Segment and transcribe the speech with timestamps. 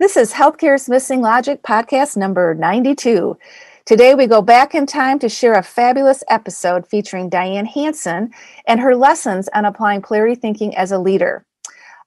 [0.00, 3.38] This is Healthcare's Missing Logic podcast number 92.
[3.84, 8.32] Today we go back in time to share a fabulous episode featuring Diane Hanson
[8.66, 11.46] and her lessons on applying polarity thinking as a leader.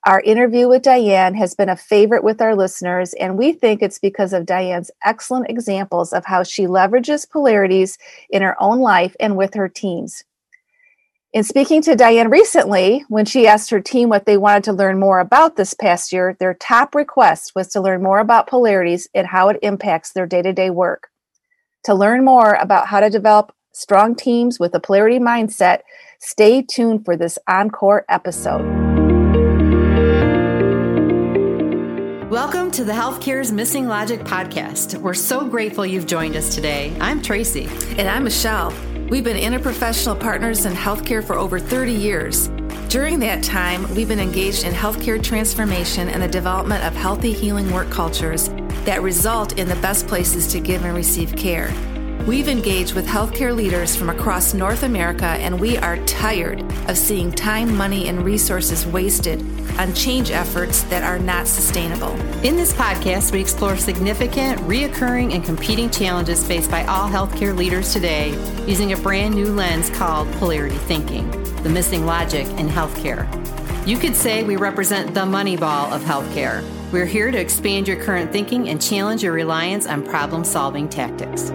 [0.05, 3.99] Our interview with Diane has been a favorite with our listeners, and we think it's
[3.99, 7.97] because of Diane's excellent examples of how she leverages polarities
[8.29, 10.25] in her own life and with her teams.
[11.37, 14.99] In speaking to Diane recently, when she asked her team what they wanted to learn
[14.99, 19.27] more about this past year, their top request was to learn more about polarities and
[19.27, 21.09] how it impacts their day to day work.
[21.83, 25.81] To learn more about how to develop strong teams with a polarity mindset,
[26.19, 28.65] stay tuned for this encore episode.
[32.31, 34.99] Welcome to the Healthcare's Missing Logic podcast.
[34.99, 36.97] We're so grateful you've joined us today.
[36.99, 37.69] I'm Tracy.
[37.99, 38.73] And I'm Michelle.
[39.09, 42.49] We've been interprofessional partners in healthcare for over 30 years.
[42.89, 47.71] During that time, we've been engaged in healthcare transformation and the development of healthy healing
[47.71, 48.49] work cultures
[48.83, 51.73] that result in the best places to give and receive care.
[52.27, 57.31] We've engaged with healthcare leaders from across North America, and we are tired of seeing
[57.31, 59.39] time, money, and resources wasted
[59.79, 62.11] on change efforts that are not sustainable.
[62.43, 67.93] In this podcast, we explore significant, reoccurring, and competing challenges faced by all healthcare leaders
[67.93, 68.31] today
[68.67, 71.31] using a brand new lens called polarity thinking,
[71.63, 73.25] the missing logic in healthcare.
[73.87, 76.61] You could say we represent the Moneyball of healthcare.
[76.91, 81.53] We're here to expand your current thinking and challenge your reliance on problem solving tactics.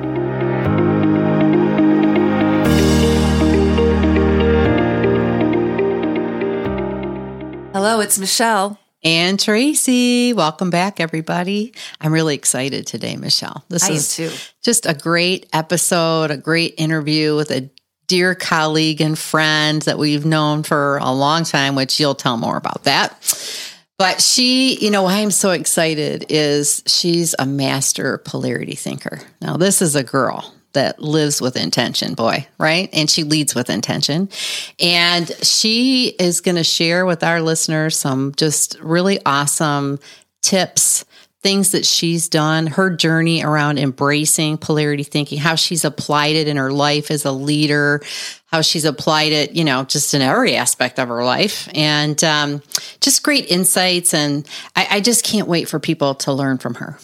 [7.73, 8.79] Hello, it's Michelle.
[9.03, 11.73] And Tracy, welcome back, everybody.
[12.03, 13.65] I'm really excited today, Michelle.
[13.71, 14.31] This I is too.
[14.63, 17.71] just a great episode, a great interview with a
[18.09, 22.59] dear colleague and friend that we've known for a long time, which you'll tell more
[22.59, 23.17] about that.
[23.97, 29.19] But she, you know, why I'm so excited is she's a master polarity thinker.
[29.41, 32.89] Now, this is a girl that lives with intention, boy, right?
[32.93, 34.29] And she leads with intention.
[34.81, 39.99] And she is going to share with our listeners some just really awesome
[40.43, 41.05] tips,
[41.43, 46.57] things that she's done, her journey around embracing polarity thinking, how she's applied it in
[46.57, 48.01] her life as a leader,
[48.47, 52.63] how she's applied it, you know, just in every aspect of her life, and um,
[53.01, 54.15] just great insights.
[54.15, 54.47] And
[54.77, 56.99] I, I just can't wait for people to learn from her.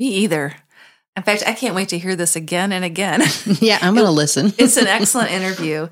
[0.00, 0.56] Me either.
[1.16, 3.22] In fact, I can't wait to hear this again and again.
[3.60, 4.52] Yeah, I'm going to listen.
[4.58, 5.88] it's an excellent interview.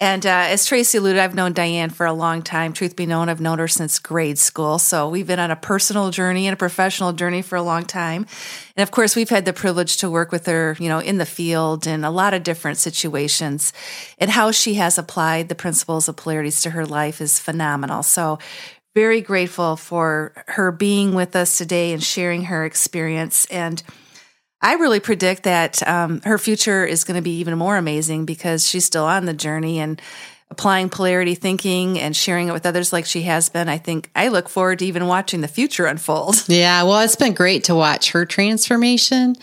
[0.00, 2.72] And uh, as Tracy alluded, I've known Diane for a long time.
[2.72, 4.78] Truth be known, I've known her since grade school.
[4.78, 8.26] So we've been on a personal journey and a professional journey for a long time.
[8.76, 11.26] And of course, we've had the privilege to work with her, you know, in the
[11.26, 13.72] field in a lot of different situations.
[14.18, 18.02] And how she has applied the principles of polarities to her life is phenomenal.
[18.02, 18.38] So
[18.94, 23.44] very grateful for her being with us today and sharing her experience.
[23.46, 23.82] And
[24.62, 28.66] I really predict that um, her future is going to be even more amazing because
[28.66, 30.00] she's still on the journey and
[30.52, 33.68] applying polarity thinking and sharing it with others like she has been.
[33.68, 36.44] I think I look forward to even watching the future unfold.
[36.52, 39.36] Yeah, well, it's been great to watch her transformation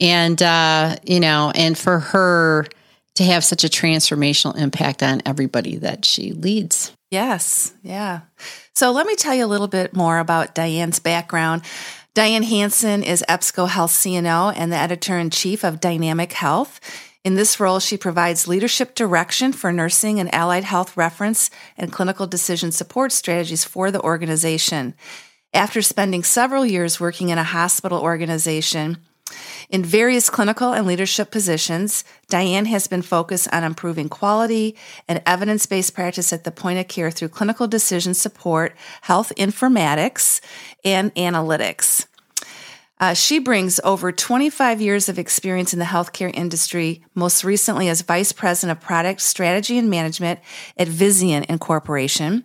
[0.00, 2.66] and, uh, you know, and for her
[3.14, 6.92] to have such a transformational impact on everybody that she leads.
[7.10, 8.22] Yes, yeah.
[8.74, 11.62] So let me tell you a little bit more about Diane's background.
[12.16, 16.80] Diane Hanson is EBSCO Health CNO and the editor in chief of Dynamic Health.
[17.24, 22.26] In this role, she provides leadership direction for nursing and allied health reference and clinical
[22.26, 24.94] decision support strategies for the organization.
[25.52, 28.96] After spending several years working in a hospital organization,
[29.68, 34.76] in various clinical and leadership positions, Diane has been focused on improving quality
[35.08, 40.40] and evidence based practice at the point of care through clinical decision support, health informatics,
[40.84, 42.06] and analytics.
[42.98, 48.00] Uh, she brings over 25 years of experience in the healthcare industry, most recently as
[48.00, 50.40] Vice President of Product Strategy and Management
[50.78, 52.44] at Vizient Incorporation.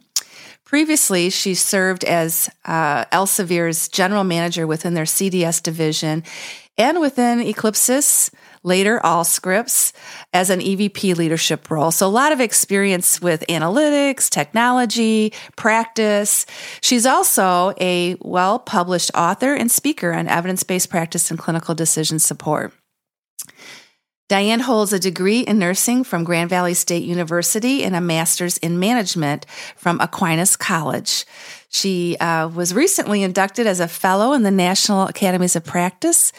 [0.71, 6.23] Previously, she served as uh, Elsevier's general manager within their CDS division
[6.77, 8.33] and within Eclipsys,
[8.63, 9.91] later Allscripts,
[10.31, 11.91] as an EVP leadership role.
[11.91, 16.45] So a lot of experience with analytics, technology, practice.
[16.79, 22.17] She's also a well published author and speaker on evidence based practice and clinical decision
[22.17, 22.71] support.
[24.31, 28.79] Diane holds a degree in nursing from Grand Valley State University and a master's in
[28.79, 29.45] management
[29.75, 31.25] from Aquinas College.
[31.67, 36.31] She uh, was recently inducted as a fellow in the National Academies of Practice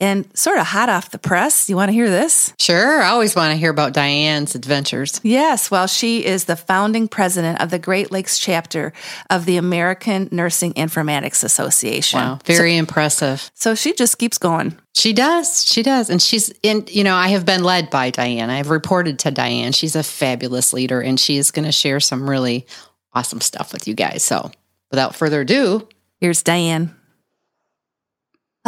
[0.00, 1.68] and sort of hot off the press.
[1.68, 2.54] You want to hear this?
[2.58, 3.02] Sure.
[3.02, 5.20] I always want to hear about Diane's adventures.
[5.22, 5.70] Yes.
[5.70, 8.92] Well, she is the founding president of the Great Lakes chapter
[9.30, 12.20] of the American Nursing Informatics Association.
[12.20, 12.38] Wow.
[12.44, 13.50] Very so, impressive.
[13.54, 14.78] So she just keeps going.
[14.94, 15.64] She does.
[15.64, 16.10] She does.
[16.10, 18.50] And she's in, you know, I have been led by Diane.
[18.50, 19.72] I've reported to Diane.
[19.72, 22.66] She's a fabulous leader and she is going to share some really
[23.12, 24.22] awesome stuff with you guys.
[24.22, 24.50] So
[24.90, 25.88] without further ado,
[26.20, 26.94] here's Diane.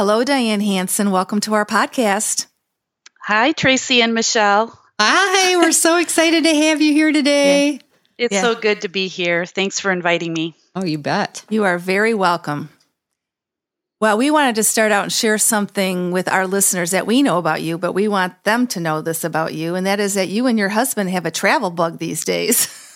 [0.01, 1.11] Hello, Diane Hanson.
[1.11, 2.47] Welcome to our podcast.
[3.23, 4.81] Hi, Tracy and Michelle.
[4.99, 7.73] Hi, we're so excited to have you here today.
[7.73, 7.79] Yeah.
[8.17, 8.41] It's yeah.
[8.41, 9.45] so good to be here.
[9.45, 10.57] Thanks for inviting me.
[10.75, 11.45] Oh, you bet.
[11.51, 12.71] You are very welcome.
[14.01, 17.37] Well, we wanted to start out and share something with our listeners that we know
[17.37, 20.29] about you, but we want them to know this about you, and that is that
[20.29, 22.75] you and your husband have a travel bug these days.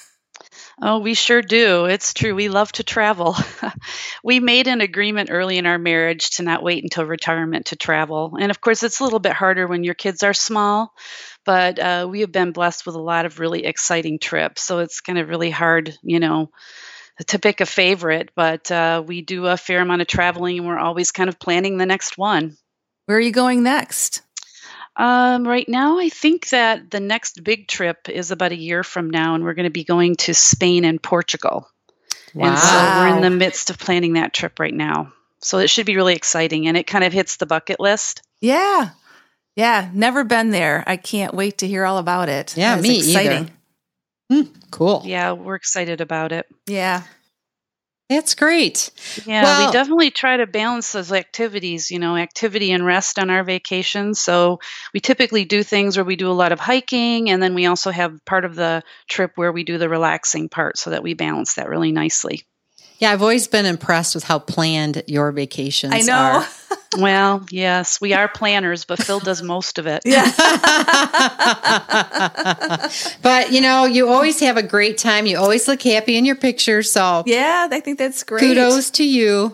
[0.83, 1.85] Oh, we sure do.
[1.85, 2.35] It's true.
[2.35, 3.37] We love to travel.
[4.25, 8.37] we made an agreement early in our marriage to not wait until retirement to travel.
[8.41, 10.93] And of course, it's a little bit harder when your kids are small,
[11.45, 14.63] but uh, we have been blessed with a lot of really exciting trips.
[14.63, 16.51] So it's kind of really hard, you know,
[17.29, 20.79] to pick a favorite, but uh, we do a fair amount of traveling and we're
[20.79, 22.57] always kind of planning the next one.
[23.07, 24.23] Where are you going next?
[24.97, 29.11] Um, right now, I think that the next big trip is about a year from
[29.11, 31.69] now, and we're going to be going to Spain and Portugal.
[32.35, 32.49] Wow.
[32.49, 35.13] And so we're in the midst of planning that trip right now.
[35.41, 38.23] So it should be really exciting, and it kind of hits the bucket list.
[38.41, 38.91] Yeah.
[39.57, 39.91] Yeah.
[39.93, 40.85] Never been there.
[40.87, 42.57] I can't wait to hear all about it.
[42.57, 43.51] Yeah, me exciting.
[44.31, 44.45] either.
[44.45, 45.03] Hmm, cool.
[45.05, 46.47] Yeah, we're excited about it.
[46.67, 47.03] Yeah.
[48.09, 48.91] That's great.
[49.27, 53.31] Yeah, well, we definitely try to balance those activities, you know, activity and rest on
[53.31, 54.21] our vacations.
[54.21, 54.61] So
[54.93, 57.91] we typically do things where we do a lot of hiking, and then we also
[57.91, 61.55] have part of the trip where we do the relaxing part so that we balance
[61.55, 62.43] that really nicely.
[62.99, 66.15] Yeah, I've always been impressed with how planned your vacations I know.
[66.15, 66.47] are.
[66.99, 70.03] well, yes, we are planners, but Phil does most of it.
[70.05, 70.25] Yeah.
[73.23, 75.27] but you know, you always have a great time.
[75.27, 76.91] You always look happy in your pictures.
[76.93, 78.41] So yeah, I think that's great.
[78.41, 79.53] Kudos to you.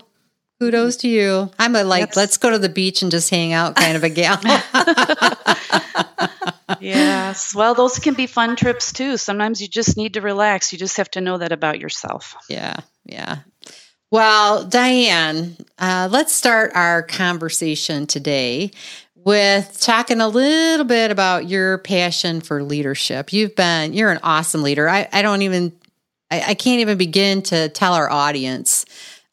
[0.61, 1.51] Kudos to you.
[1.59, 4.11] I'm a like, let's go to the beach and just hang out kind of a
[4.11, 4.39] gal.
[6.81, 7.55] yes.
[7.55, 9.17] Well, those can be fun trips too.
[9.17, 10.71] Sometimes you just need to relax.
[10.71, 12.37] You just have to know that about yourself.
[12.51, 12.77] Yeah.
[13.07, 13.39] Yeah.
[14.11, 18.73] Well, Diane, uh, let's start our conversation today
[19.15, 23.33] with talking a little bit about your passion for leadership.
[23.33, 24.91] You've been, you're an awesome leader.
[24.91, 25.73] I, I don't even,
[26.31, 28.85] I, I can't even begin to tell our audience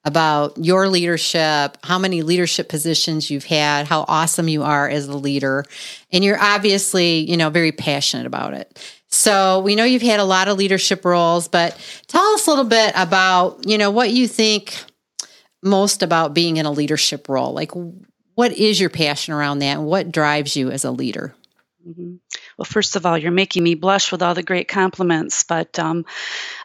[0.08, 5.18] about your leadership, how many leadership positions you've had, how awesome you are as a
[5.18, 5.66] leader.
[6.14, 8.82] And you're obviously, you know, very passionate about it.
[9.10, 11.78] So we know you've had a lot of leadership roles, but
[12.08, 14.78] tell us a little bit about, you know, what you think
[15.62, 17.52] most about being in a leadership role.
[17.52, 17.72] Like,
[18.36, 21.36] what is your passion around that and what drives you as a leader?
[21.86, 22.16] Mm-hmm.
[22.58, 26.06] Well, first of all, you're making me blush with all the great compliments, but um,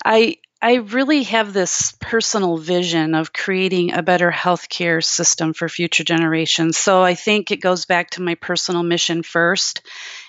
[0.05, 6.05] I I really have this personal vision of creating a better healthcare system for future
[6.05, 6.77] generations.
[6.77, 9.83] So I think it goes back to my personal mission first.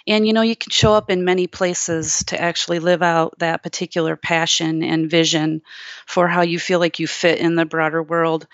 [0.08, 3.62] And you know, you can show up in many places to actually live out that
[3.62, 5.62] particular passion and vision
[6.08, 8.48] for how you feel like you fit in the broader world.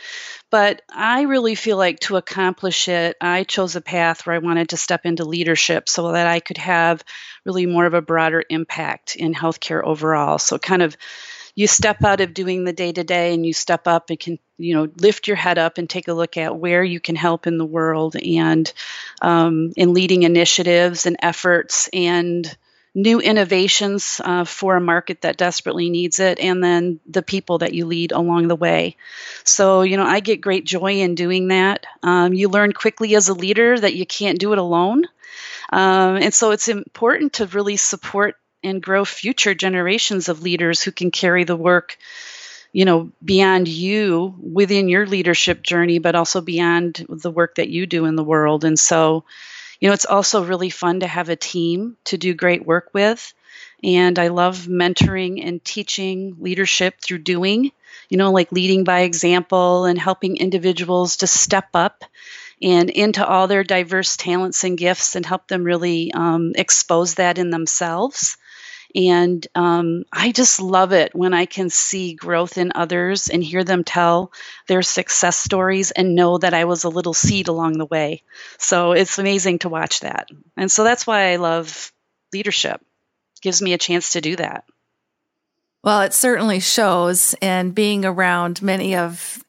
[0.50, 4.70] But I really feel like to accomplish it, I chose a path where I wanted
[4.70, 7.06] to step into leadership so that I could have
[7.46, 10.40] really more of a broader impact in healthcare overall.
[10.40, 10.98] So kind of
[11.60, 14.40] you step out of doing the day to day and you step up and can
[14.58, 17.48] you know lift your head up and take a look at where you can help
[17.48, 18.72] in the world and
[19.22, 22.58] um, in leading initiatives and efforts and
[22.96, 27.74] new innovations uh, for a market that desperately needs it and then the people that
[27.74, 28.96] you lead along the way.
[29.44, 31.86] So you know i get great joy in doing that.
[32.02, 35.04] Um, you learn quickly as a leader that you can't do it alone.
[35.74, 40.92] Um, and so it's important to really support and grow future generations of leaders who
[40.92, 41.98] can carry the work
[42.72, 47.86] you know beyond you within your leadership journey but also beyond the work that you
[47.86, 48.64] do in the world.
[48.64, 49.24] And so
[49.80, 53.34] you know it's also really fun to have a team to do great work with.
[53.84, 57.72] And i love mentoring and teaching leadership through doing
[58.10, 62.04] you know like leading by example and helping individuals to step up
[62.62, 67.38] and into all their diverse talents and gifts and help them really um, expose that
[67.38, 68.38] in themselves
[68.96, 73.64] and um, I just love it when I can see growth in others and hear
[73.64, 74.32] them tell
[74.68, 78.24] their success stories and know that I was a little seed along the way.
[78.58, 80.30] So it's amazing to watch that.
[80.58, 81.92] And so that's why I love
[82.34, 82.82] leadership.
[82.82, 84.66] It gives me a chance to do that.
[85.84, 89.42] Well, it certainly shows, and being around many of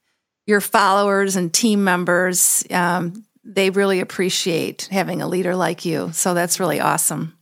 [0.47, 6.13] your followers and team members, um, they really appreciate having a leader like you.
[6.13, 7.37] So that's really awesome.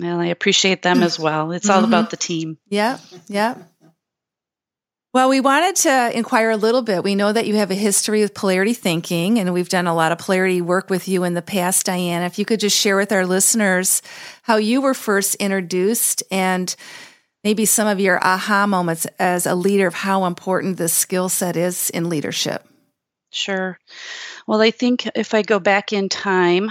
[0.00, 1.52] Well, I appreciate them as well.
[1.52, 1.86] It's all mm-hmm.
[1.86, 2.58] about the team.
[2.68, 3.56] Yeah, yeah.
[5.14, 7.02] Well, we wanted to inquire a little bit.
[7.02, 10.12] We know that you have a history with polarity thinking, and we've done a lot
[10.12, 12.22] of polarity work with you in the past, Diane.
[12.22, 14.02] If you could just share with our listeners
[14.42, 16.74] how you were first introduced and
[17.42, 21.56] maybe some of your aha moments as a leader of how important this skill set
[21.56, 22.68] is in leadership.
[23.30, 23.78] Sure.
[24.46, 26.70] Well, I think if I go back in time,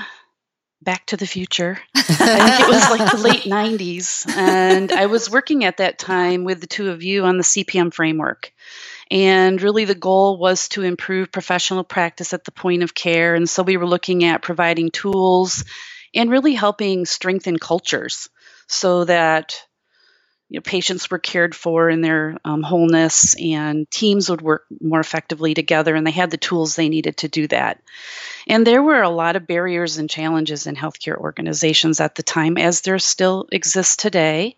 [0.81, 1.79] Back to the Future.
[1.95, 4.27] I think it was like the late 90s.
[4.35, 7.93] And I was working at that time with the two of you on the CPM
[7.93, 8.53] framework.
[9.11, 13.35] And really, the goal was to improve professional practice at the point of care.
[13.35, 15.63] And so we were looking at providing tools
[16.13, 18.29] and really helping strengthen cultures
[18.67, 19.66] so that
[20.49, 24.99] you know, patients were cared for in their um, wholeness and teams would work more
[24.99, 27.81] effectively together and they had the tools they needed to do that.
[28.47, 32.57] And there were a lot of barriers and challenges in healthcare organizations at the time,
[32.57, 34.55] as there still exists today.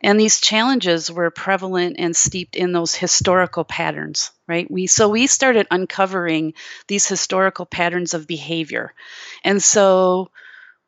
[0.00, 4.70] And these challenges were prevalent and steeped in those historical patterns, right?
[4.70, 6.54] We so we started uncovering
[6.86, 8.94] these historical patterns of behavior.
[9.42, 10.30] And so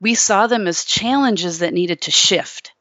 [0.01, 2.74] we saw them as challenges that needed to shift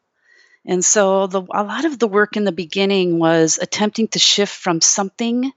[0.66, 4.54] and so the, a lot of the work in the beginning was attempting to shift
[4.54, 5.52] from something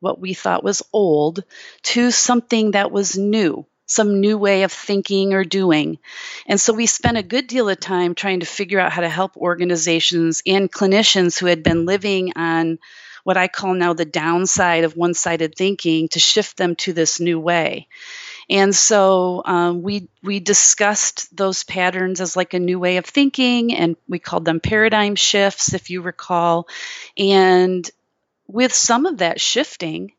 [0.00, 1.44] what we thought was old
[1.82, 5.98] to something that was new, some new way of thinking or doing.
[6.46, 9.08] And so we spent a good deal of time trying to figure out how to
[9.08, 12.78] help organizations and clinicians who had been living on
[13.22, 17.20] what I call now the downside of one sided thinking to shift them to this
[17.20, 17.86] new way.
[18.50, 23.72] And so um, we we discussed those patterns as like a new way of thinking,
[23.72, 26.66] and we called them paradigm shifts, if you recall.
[27.16, 27.88] And
[28.48, 30.12] with some of that shifting,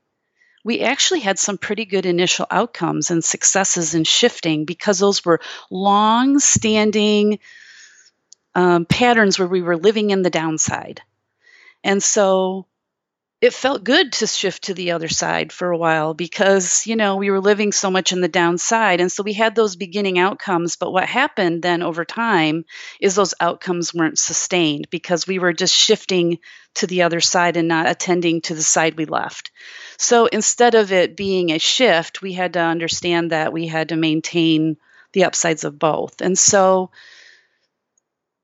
[0.63, 5.41] we actually had some pretty good initial outcomes and successes in shifting because those were
[5.69, 7.39] long standing
[8.55, 11.01] um, patterns where we were living in the downside.
[11.83, 12.65] And so
[13.41, 17.15] it felt good to shift to the other side for a while because you know
[17.15, 19.01] we were living so much in the downside.
[19.01, 22.65] And so we had those beginning outcomes but what happened then over time
[22.99, 26.37] is those outcomes weren't sustained because we were just shifting
[26.75, 29.49] to the other side and not attending to the side we left.
[29.97, 33.95] So instead of it being a shift we had to understand that we had to
[33.95, 34.77] maintain
[35.13, 36.21] the upsides of both.
[36.21, 36.91] And so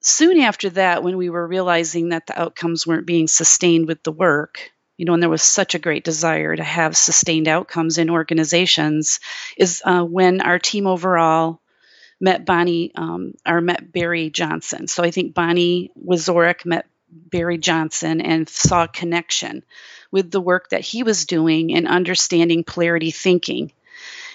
[0.01, 4.11] soon after that when we were realizing that the outcomes weren't being sustained with the
[4.11, 8.09] work you know, and there was such a great desire to have sustained outcomes in
[8.09, 9.19] organizations,
[9.55, 11.61] is uh, when our team overall
[12.19, 14.87] met Bonnie um, or met Barry Johnson.
[14.87, 19.63] So I think Bonnie Wesorick met Barry Johnson and saw a connection
[20.11, 23.71] with the work that he was doing in understanding polarity thinking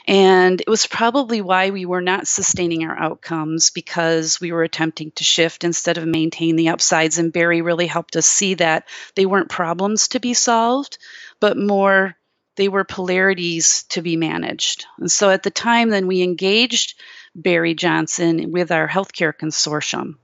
[0.06, 5.12] and it was probably why we were not sustaining our outcomes because we were attempting
[5.12, 7.18] to shift instead of maintain the upsides.
[7.18, 10.98] And Barry really helped us see that they weren't problems to be solved,
[11.40, 12.16] but more
[12.56, 14.86] they were polarities to be managed.
[14.98, 17.00] And so at the time, then we engaged
[17.34, 20.16] Barry Johnson with our healthcare consortium.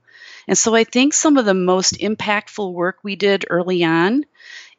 [0.47, 4.25] And so I think some of the most impactful work we did early on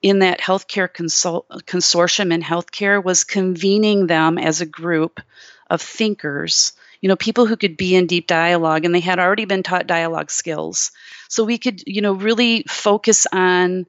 [0.03, 5.21] in that healthcare consult- consortium in healthcare was convening them as a group
[5.69, 9.45] of thinkers you know people who could be in deep dialogue and they had already
[9.45, 10.93] been taught dialogue skills.
[11.29, 13.87] So we could you know really focus on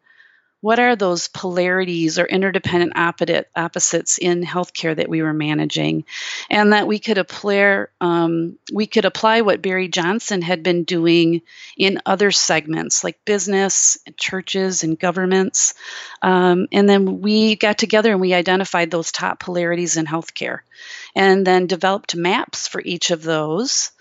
[0.62, 6.06] what are those polarities or interdependent opposites in healthcare that we were managing?
[6.50, 11.42] And that we could apply um, we could apply what barry johnson had been doing
[11.78, 15.74] in other segments like business and churches and governments.
[16.22, 20.60] Um, and then we got together and we identified those top polarities in healthcare
[21.16, 23.92] and then developed maps for each of those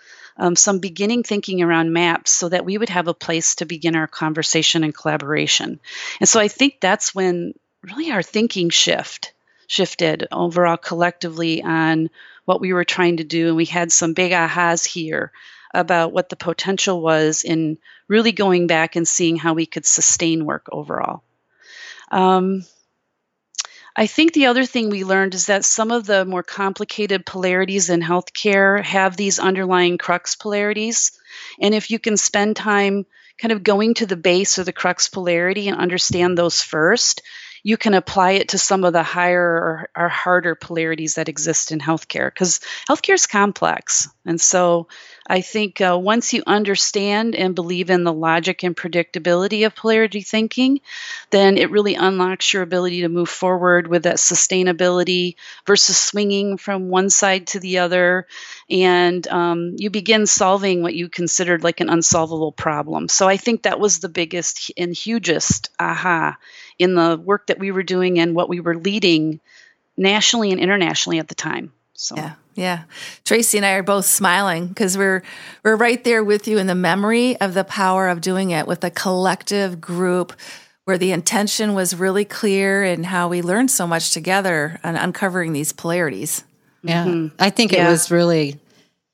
[0.41, 3.95] um, some beginning thinking around maps so that we would have a place to begin
[3.95, 5.79] our conversation and collaboration.
[6.19, 9.35] And so I think that's when really our thinking shift
[9.67, 12.09] shifted overall collectively on
[12.47, 13.49] what we were trying to do.
[13.49, 15.31] And we had some big ahas here
[15.75, 17.77] about what the potential was in
[18.09, 21.23] really going back and seeing how we could sustain work overall.
[22.11, 22.65] Um,
[24.01, 27.91] I think the other thing we learned is that some of the more complicated polarities
[27.91, 31.13] in healthcare have these underlying crux polarities.
[31.61, 33.05] And if you can spend time
[33.37, 37.21] kind of going to the base or the crux polarity and understand those first,
[37.63, 41.73] you can apply it to some of the higher or, or harder polarities that exist
[41.73, 44.09] in healthcare because healthcare is complex.
[44.25, 44.89] And so
[45.27, 50.23] I think uh, once you understand and believe in the logic and predictability of polarity
[50.23, 50.81] thinking,
[51.31, 55.37] then it really unlocks your ability to move forward with that sustainability
[55.67, 58.27] versus swinging from one side to the other.
[58.69, 63.09] And um, you begin solving what you considered like an unsolvable problem.
[63.09, 66.37] So I think that was the biggest and hugest aha
[66.81, 69.41] in the work that we were doing and what we were leading
[69.97, 71.73] nationally and internationally at the time.
[71.95, 72.17] So.
[72.17, 72.35] Yeah.
[72.55, 72.83] Yeah.
[73.25, 75.23] Tracy and I are both smiling because we're
[75.63, 78.85] we're right there with you in the memory of the power of doing it with
[78.85, 80.33] a collective group
[80.85, 85.53] where the intention was really clear and how we learned so much together on uncovering
[85.53, 86.45] these polarities.
[86.83, 87.05] Yeah.
[87.05, 87.37] Mm-hmm.
[87.39, 87.87] I think yeah.
[87.87, 88.60] it was really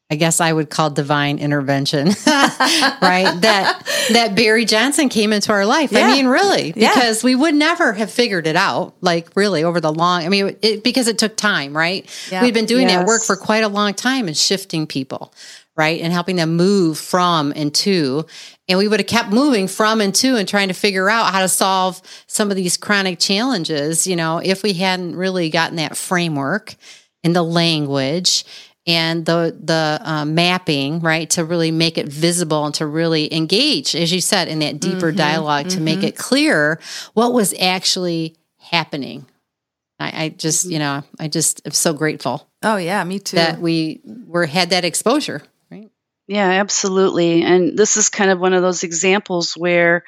[0.09, 3.35] I guess I would call divine intervention, right?
[3.41, 3.83] That
[4.13, 5.91] that Barry Johnson came into our life.
[5.91, 6.07] Yeah.
[6.07, 7.27] I mean, really, because yeah.
[7.27, 10.25] we would never have figured it out, like really over the long.
[10.25, 12.09] I mean, it, because it took time, right?
[12.31, 12.43] Yeah.
[12.43, 13.01] We'd been doing yes.
[13.01, 15.35] that work for quite a long time and shifting people,
[15.77, 18.27] right, and helping them move from and to.
[18.69, 21.41] And we would have kept moving from and to and trying to figure out how
[21.41, 25.97] to solve some of these chronic challenges, you know, if we hadn't really gotten that
[25.97, 26.77] framework
[27.25, 28.45] and the language
[28.87, 33.95] and the the uh, mapping right to really make it visible and to really engage
[33.95, 35.85] as you said in that deeper mm-hmm, dialog to mm-hmm.
[35.85, 36.81] make it clear
[37.15, 39.27] what was actually happening.
[39.99, 43.37] I, I, just you know i just am so grateful oh yeah me too.
[43.37, 45.91] that we were had that exposure right?
[46.29, 47.43] Yeah absolutely.
[47.43, 50.05] And this is kind of one of those examples where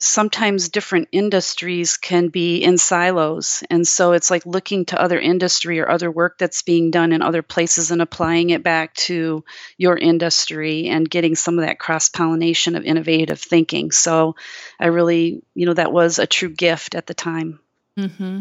[0.00, 3.64] sometimes different industries can be in silos.
[3.68, 7.20] And so it's like looking to other industry or other work that's being done in
[7.20, 9.44] other places and applying it back to
[9.76, 13.90] your industry and getting some of that cross pollination of innovative thinking.
[13.90, 14.36] So
[14.78, 17.58] I really, you know, that was a true gift at the time.
[17.98, 18.40] Mm-hmm.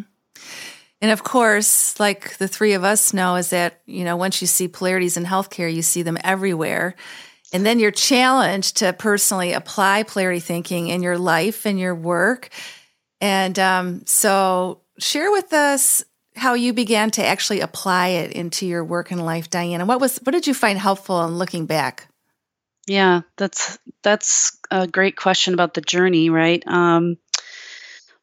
[1.00, 4.48] And of course, like the three of us know, is that, you know, once you
[4.48, 6.96] see polarities in healthcare, you see them everywhere.
[7.54, 12.50] And then you're challenged to personally apply polarity thinking in your life and your work.
[13.22, 16.04] And um, so, share with us
[16.36, 19.86] how you began to actually apply it into your work and life, Diana.
[19.86, 22.08] What was what did you find helpful in looking back?
[22.86, 26.64] Yeah, that's that's a great question about the journey, right?
[26.68, 27.18] Um,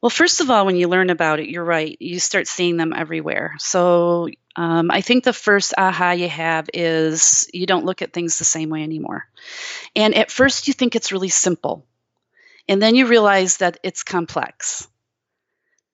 [0.04, 1.96] well, first of all, when you learn about it, you're right.
[1.98, 3.54] You start seeing them everywhere.
[3.58, 8.36] So um, I think the first aha you have is you don't look at things
[8.36, 9.26] the same way anymore.
[9.96, 11.86] And at first, you think it's really simple.
[12.68, 14.86] And then you realize that it's complex.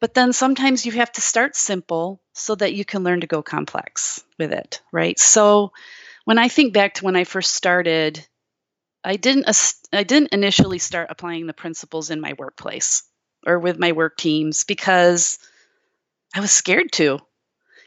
[0.01, 3.43] But then sometimes you have to start simple so that you can learn to go
[3.43, 5.21] complex with it, right?
[5.21, 5.71] So
[6.25, 8.27] when I think back to when I first started,
[9.05, 9.47] I didn't
[9.93, 13.05] I didn't initially start applying the principles in my workplace
[13.47, 15.39] or with my work teams because
[16.35, 17.19] I was scared to.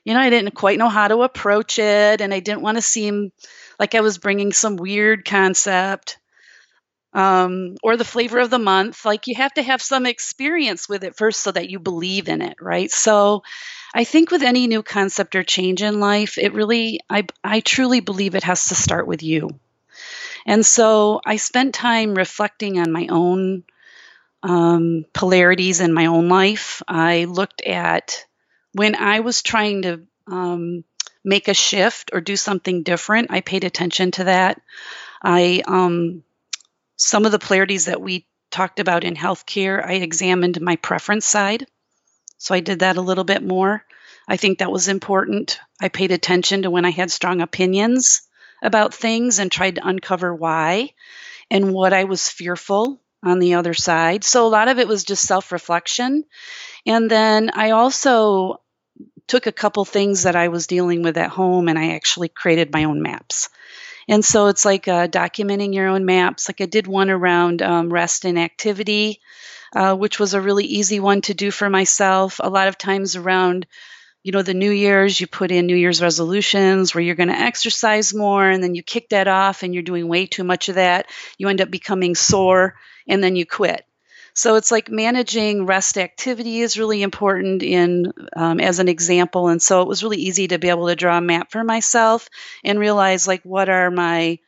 [0.06, 2.82] You know, I didn't quite know how to approach it, and I didn't want to
[2.82, 3.32] seem
[3.80, 6.18] like I was bringing some weird concept
[7.14, 9.06] um, or the flavor of the month.
[9.06, 12.42] Like, you have to have some experience with it first so that you believe in
[12.42, 12.92] it, right?
[12.92, 13.44] So,
[13.94, 18.00] I think with any new concept or change in life, it really, I, I truly
[18.00, 19.52] believe it has to start with you.
[20.46, 23.64] And so I spent time reflecting on my own
[24.44, 26.82] um, polarities in my own life.
[26.88, 28.26] I looked at
[28.74, 30.84] when I was trying to um,
[31.24, 33.32] make a shift or do something different.
[33.32, 34.62] I paid attention to that.
[35.22, 36.24] I um,
[36.98, 39.84] some of the polarities that we talked about in healthcare.
[39.84, 41.66] I examined my preference side,
[42.38, 43.84] so I did that a little bit more.
[44.28, 45.60] I think that was important.
[45.82, 48.22] I paid attention to when I had strong opinions
[48.62, 50.92] about things and tried to uncover why
[51.50, 54.24] and what I was fearful on the other side.
[54.24, 56.26] So a lot of it was just self reflection.
[56.86, 58.62] And then I also
[59.28, 62.74] took a couple things that I was dealing with at home and I actually created
[62.74, 63.50] my own maps.
[64.08, 66.50] And so it's like uh, documenting your own maps.
[66.50, 69.22] Like I did one around um, rest and activity,
[69.74, 72.42] uh, which was a really easy one to do for myself.
[72.44, 73.66] A lot of times around
[74.24, 77.36] you know, the New Year's, you put in New Year's resolutions where you're going to
[77.38, 80.76] exercise more, and then you kick that off and you're doing way too much of
[80.76, 81.08] that.
[81.38, 82.76] You end up becoming sore,
[83.08, 83.86] and then you quit.
[84.34, 89.62] So it's like managing rest activity is really important in um, as an example, and
[89.62, 92.30] so it was really easy to be able to draw a map for myself
[92.64, 94.40] and realize like what are my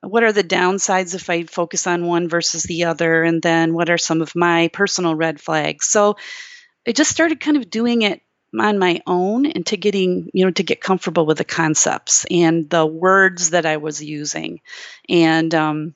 [0.00, 3.90] what are the downsides if I focus on one versus the other, and then what
[3.90, 5.86] are some of my personal red flags.
[5.86, 6.16] So
[6.86, 8.21] I just started kind of doing it
[8.58, 12.68] on my own and to getting you know to get comfortable with the concepts and
[12.70, 14.60] the words that i was using
[15.08, 15.94] and um,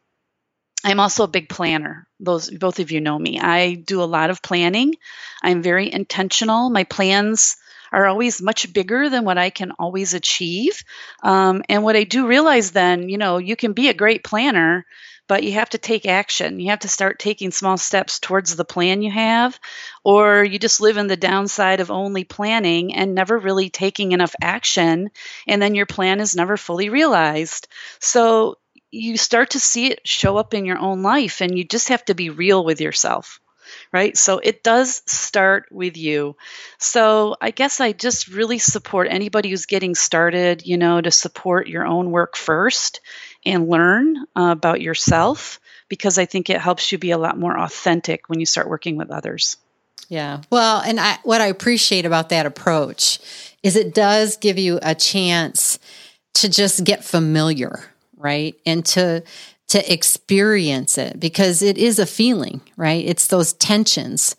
[0.85, 3.39] i'm also a big planner those both of you know me.
[3.39, 4.95] I do a lot of planning.
[5.43, 6.71] I'm very intentional.
[6.71, 7.57] My plans
[7.93, 10.83] are always much bigger than what I can always achieve.
[11.23, 14.87] Um, and what I do realize then, you know, you can be a great planner,
[15.29, 16.61] but you have to take action.
[16.61, 19.59] You have to start taking small steps towards the plan you have,
[20.05, 24.35] or you just live in the downside of only planning and never really taking enough
[24.41, 25.11] action,
[25.47, 27.69] and then your plan is never fully realized.
[28.01, 28.57] So
[28.91, 32.05] you start to see it show up in your own life, and you just have
[32.07, 33.41] to be real with yourself
[33.93, 34.17] right?
[34.17, 36.37] So it does start with you.
[36.79, 41.67] So I guess I just really support anybody who's getting started, you know, to support
[41.67, 43.01] your own work first
[43.47, 47.59] and learn uh, about yourself because I think it helps you be a lot more
[47.59, 49.57] authentic when you start working with others.
[50.09, 50.43] Yeah.
[50.51, 53.19] Well, and I, what I appreciate about that approach
[53.63, 55.79] is it does give you a chance
[56.35, 57.83] to just get familiar,
[58.17, 58.55] right?
[58.67, 59.23] And to
[59.69, 63.05] to experience it because it is a feeling, right?
[63.05, 64.37] It's those tensions.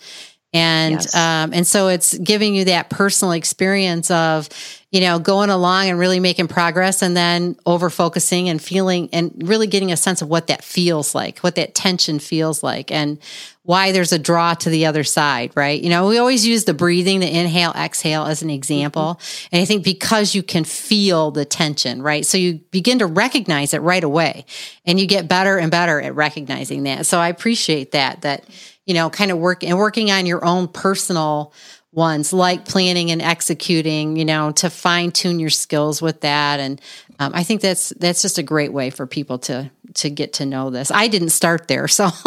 [0.53, 1.13] And yes.
[1.13, 4.47] um, and so it's giving you that personal experience of,
[4.91, 9.33] you know, going along and really making progress and then over focusing and feeling and
[9.45, 13.19] really getting a sense of what that feels like, what that tension feels like and
[13.63, 15.81] why there's a draw to the other side, right?
[15.81, 19.19] You know, we always use the breathing, the inhale, exhale as an example.
[19.19, 19.47] Mm-hmm.
[19.51, 22.25] And I think because you can feel the tension, right?
[22.25, 24.45] So you begin to recognize it right away
[24.85, 27.05] and you get better and better at recognizing that.
[27.05, 28.45] So I appreciate that, that,
[28.85, 31.51] you know, kind of work and working on your own personal
[31.97, 36.59] ones like planning and executing, you know, to fine tune your skills with that.
[36.59, 36.79] And
[37.17, 40.45] um, I think that's that's just a great way for people to to get to
[40.45, 40.91] know this.
[40.91, 42.03] I didn't start there, so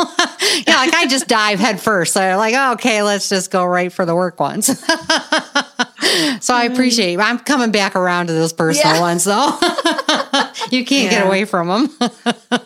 [0.66, 2.12] yeah, like I just dive head first.
[2.14, 4.66] So I'm like, oh, okay, let's just go right for the work ones.
[6.40, 7.20] so I appreciate.
[7.20, 9.00] I'm coming back around to those personal yeah.
[9.00, 9.58] ones, though.
[10.76, 11.18] you can't yeah.
[11.18, 11.90] get away from them.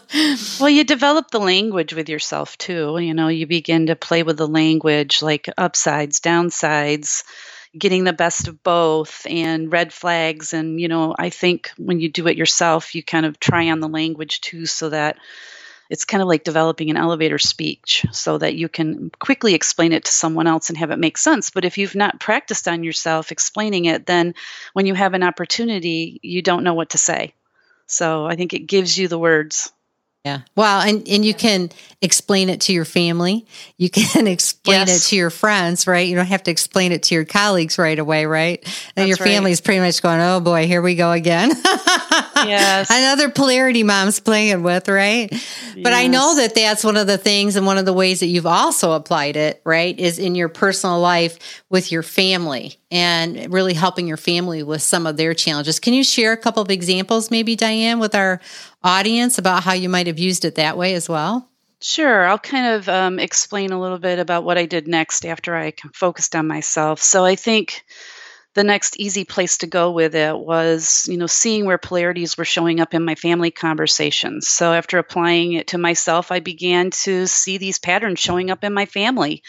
[0.61, 2.99] well, you develop the language with yourself too.
[2.99, 7.25] You know, you begin to play with the language, like upsides, downsides
[7.77, 12.09] getting the best of both and red flags and you know i think when you
[12.09, 15.19] do it yourself you kind of try on the language too so that
[15.90, 20.05] it's kind of like developing an elevator speech so that you can quickly explain it
[20.05, 23.33] to someone else and have it make sense but if you've not practiced on yourself
[23.33, 24.35] explaining it then
[24.73, 27.35] when you have an opportunity you don't know what to say
[27.87, 29.73] so i think it gives you the words
[30.25, 30.40] yeah.
[30.57, 31.68] Well, and, and you can
[32.01, 33.47] explain it to your family.
[33.77, 35.07] You can explain yes.
[35.07, 36.09] it to your friends, right?
[36.09, 38.61] You don't have to explain it to your colleagues right away, right?
[38.97, 41.51] And That's your family is pretty much going, oh boy, here we go again.
[42.46, 42.90] yes.
[42.90, 45.29] Another polarity mom's playing with, right?
[45.31, 45.83] Yes.
[45.83, 48.27] But I know that that's one of the things and one of the ways that
[48.27, 49.98] you've also applied it, right?
[49.98, 55.07] Is in your personal life with your family and really helping your family with some
[55.07, 55.81] of their challenges.
[55.81, 58.40] Can you share a couple of examples, maybe, Diane, with our
[58.83, 61.48] audience about how you might have used it that way as well?
[61.81, 62.24] Sure.
[62.24, 65.74] I'll kind of um, explain a little bit about what I did next after I
[65.92, 67.00] focused on myself.
[67.03, 67.85] So I think
[68.55, 72.45] the next easy place to go with it was, you know, seeing where polarities were
[72.45, 74.49] showing up in my family conversations.
[74.49, 78.73] So after applying it to myself, I began to see these patterns showing up in
[78.73, 79.43] my family.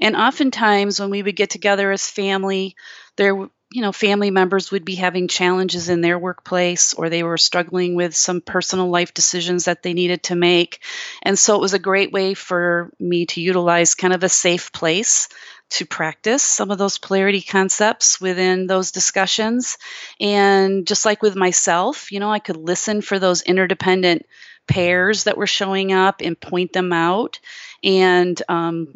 [0.00, 2.76] And oftentimes when we would get together as family,
[3.16, 7.38] there you know family members would be having challenges in their workplace or they were
[7.38, 10.82] struggling with some personal life decisions that they needed to make
[11.22, 14.72] and so it was a great way for me to utilize kind of a safe
[14.72, 15.28] place
[15.72, 19.78] to practice some of those polarity concepts within those discussions.
[20.20, 24.26] And just like with myself, you know, I could listen for those interdependent
[24.68, 27.40] pairs that were showing up and point them out.
[27.82, 28.94] And um,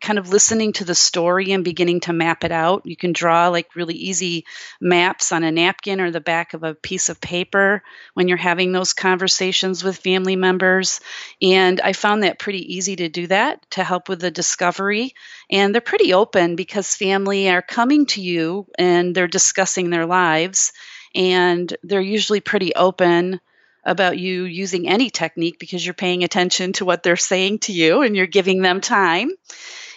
[0.00, 2.82] kind of listening to the story and beginning to map it out.
[2.84, 4.44] You can draw like really easy
[4.80, 7.82] maps on a napkin or the back of a piece of paper
[8.14, 11.00] when you're having those conversations with family members.
[11.40, 15.14] And I found that pretty easy to do that to help with the discovery.
[15.50, 20.72] And they're pretty open because family are coming to you and they're discussing their lives.
[21.14, 23.40] And they're usually pretty open
[23.86, 28.02] about you using any technique because you're paying attention to what they're saying to you
[28.02, 29.30] and you're giving them time.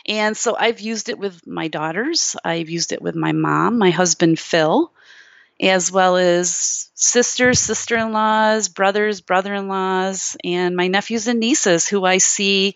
[0.10, 3.92] And so I've used it with my daughters, I've used it with my mom, my
[3.92, 4.92] husband Phil,
[5.62, 11.40] as well as sisters, sister in laws, brothers, brother in laws, and my nephews and
[11.40, 12.76] nieces who I see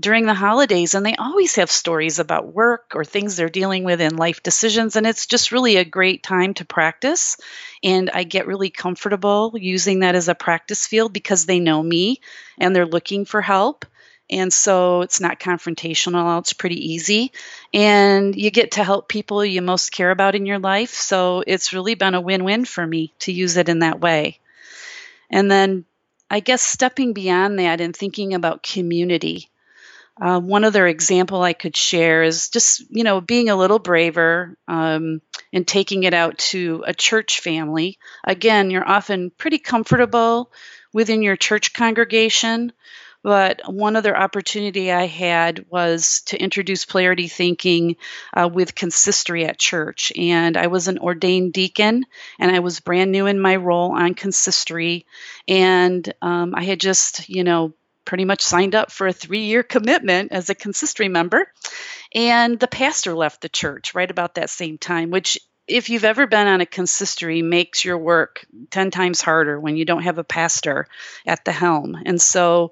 [0.00, 0.94] during the holidays.
[0.94, 4.96] And they always have stories about work or things they're dealing with in life decisions.
[4.96, 7.36] And it's just really a great time to practice.
[7.84, 12.20] And I get really comfortable using that as a practice field because they know me
[12.58, 13.84] and they're looking for help.
[14.30, 17.32] And so it's not confrontational, it's pretty easy.
[17.72, 20.94] And you get to help people you most care about in your life.
[20.94, 24.38] So it's really been a win win for me to use it in that way.
[25.30, 25.84] And then
[26.30, 29.50] I guess stepping beyond that and thinking about community.
[30.20, 34.56] Uh, one other example I could share is just, you know, being a little braver
[34.68, 35.20] um,
[35.52, 37.98] and taking it out to a church family.
[38.22, 40.52] Again, you're often pretty comfortable
[40.92, 42.72] within your church congregation,
[43.24, 47.96] but one other opportunity I had was to introduce polarity thinking
[48.34, 50.12] uh, with consistory at church.
[50.14, 52.04] And I was an ordained deacon
[52.38, 55.06] and I was brand new in my role on consistory.
[55.48, 57.72] And um, I had just, you know,
[58.04, 61.50] pretty much signed up for a three year commitment as a consistory member.
[62.14, 66.26] And the pastor left the church right about that same time, which if you've ever
[66.26, 70.24] been on a consistory makes your work 10 times harder when you don't have a
[70.24, 70.86] pastor
[71.26, 72.70] at the helm and so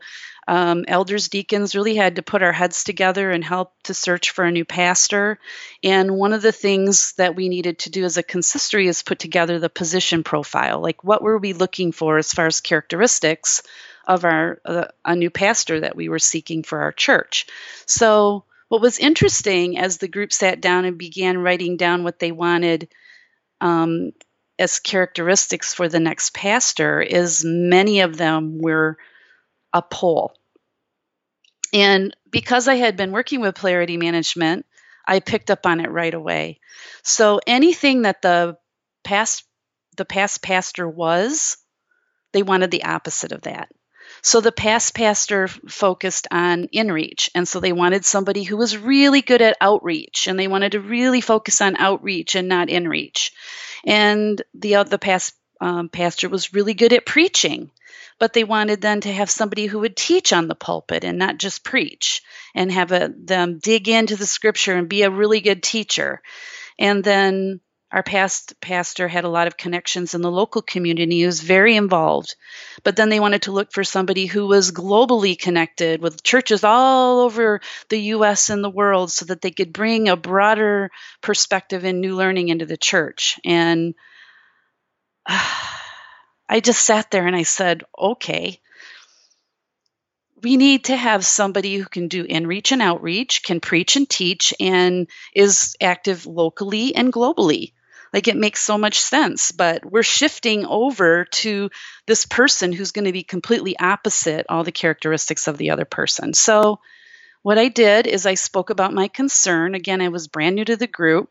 [0.48, 4.44] um, elders, deacons really had to put our heads together and help to search for
[4.44, 5.38] a new pastor.
[5.84, 9.18] And one of the things that we needed to do as a consistory is put
[9.18, 10.80] together the position profile.
[10.80, 13.62] Like, what were we looking for as far as characteristics
[14.04, 17.46] of our uh, a new pastor that we were seeking for our church?
[17.86, 22.32] So, what was interesting as the group sat down and began writing down what they
[22.32, 22.88] wanted
[23.60, 24.12] um,
[24.58, 28.96] as characteristics for the next pastor is many of them were
[29.72, 30.34] a poll.
[31.72, 34.66] And because I had been working with polarity management,
[35.06, 36.60] I picked up on it right away.
[37.02, 38.56] So anything that the
[39.04, 39.44] past
[39.96, 41.58] the past pastor was,
[42.32, 43.68] they wanted the opposite of that.
[44.22, 47.28] So the past pastor focused on inreach.
[47.34, 50.80] And so they wanted somebody who was really good at outreach and they wanted to
[50.80, 53.32] really focus on outreach and not inreach.
[53.84, 57.70] And the, uh, the past um, pastor was really good at preaching
[58.18, 61.38] but they wanted then to have somebody who would teach on the pulpit and not
[61.38, 62.22] just preach
[62.54, 66.20] and have a, them dig into the scripture and be a really good teacher.
[66.78, 67.60] And then
[67.92, 71.18] our past pastor had a lot of connections in the local community.
[71.18, 72.36] He was very involved.
[72.84, 77.20] But then they wanted to look for somebody who was globally connected with churches all
[77.20, 82.00] over the US and the world so that they could bring a broader perspective and
[82.00, 83.38] new learning into the church.
[83.44, 83.94] And
[85.26, 85.38] uh,
[86.52, 88.60] I just sat there and I said, okay,
[90.42, 94.52] we need to have somebody who can do inreach and outreach, can preach and teach,
[94.60, 97.72] and is active locally and globally.
[98.12, 101.70] Like it makes so much sense, but we're shifting over to
[102.06, 106.34] this person who's going to be completely opposite all the characteristics of the other person.
[106.34, 106.80] So,
[107.40, 109.74] what I did is I spoke about my concern.
[109.74, 111.30] Again, I was brand new to the group.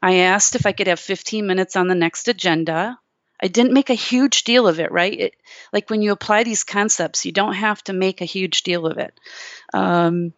[0.00, 3.00] I asked if I could have 15 minutes on the next agenda.
[3.44, 5.20] I didn't make a huge deal of it, right?
[5.20, 5.34] It,
[5.70, 8.96] like when you apply these concepts, you don't have to make a huge deal of
[8.96, 9.12] it.
[9.74, 10.32] Um,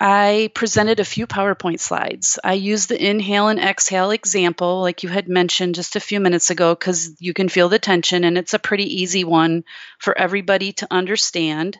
[0.00, 2.40] I presented a few PowerPoint slides.
[2.42, 6.50] I used the inhale and exhale example, like you had mentioned just a few minutes
[6.50, 9.62] ago, because you can feel the tension and it's a pretty easy one
[10.00, 11.78] for everybody to understand.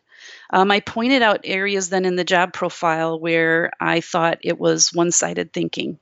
[0.49, 4.93] Um, I pointed out areas then in the job profile where I thought it was
[4.93, 5.99] one sided thinking.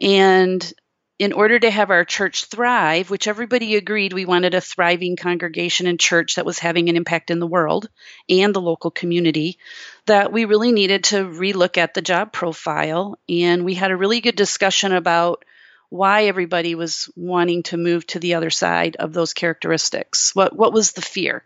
[0.00, 0.72] And
[1.22, 5.86] in order to have our church thrive, which everybody agreed we wanted a thriving congregation
[5.86, 7.88] and church that was having an impact in the world
[8.28, 9.56] and the local community,
[10.06, 13.16] that we really needed to relook at the job profile.
[13.28, 15.44] And we had a really good discussion about
[15.90, 20.34] why everybody was wanting to move to the other side of those characteristics.
[20.34, 21.44] What, what was the fear?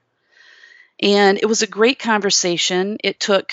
[1.01, 2.97] And it was a great conversation.
[3.05, 3.53] It took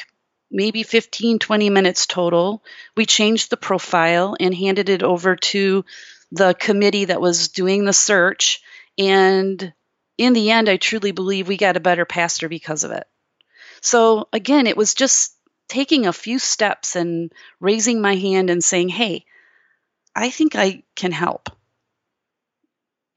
[0.54, 2.64] maybe 15, 20 minutes total.
[2.96, 5.84] We changed the profile and handed it over to
[6.34, 8.62] the committee that was doing the search.
[8.98, 9.72] And
[10.18, 13.08] in the end, I truly believe we got a better pastor because of it.
[13.82, 15.36] So again, it was just
[15.68, 19.26] taking a few steps and raising my hand and saying, hey,
[20.16, 21.50] I think I can help.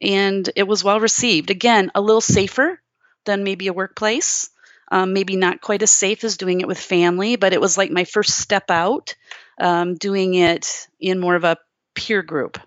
[0.02, 1.50] And it was well received.
[1.50, 2.80] Again, a little safer
[3.24, 4.50] than maybe a workplace.
[4.88, 7.90] Um, maybe not quite as safe as doing it with family, but it was like
[7.90, 9.16] my first step out,
[9.58, 11.56] um, doing it in more of a
[11.94, 12.60] peer group.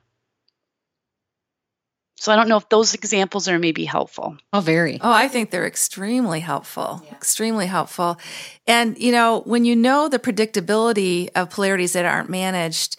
[2.20, 4.36] So I don't know if those examples are maybe helpful.
[4.52, 5.00] Oh, very.
[5.00, 7.02] Oh, I think they're extremely helpful.
[7.06, 7.14] Yeah.
[7.14, 8.20] Extremely helpful.
[8.68, 12.98] And, you know, when you know the predictability of polarities that aren't managed,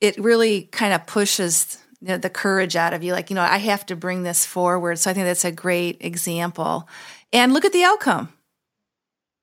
[0.00, 3.12] it really kind of pushes you know, the courage out of you.
[3.12, 5.00] Like, you know, I have to bring this forward.
[5.00, 6.88] So I think that's a great example.
[7.32, 8.32] And look at the outcome.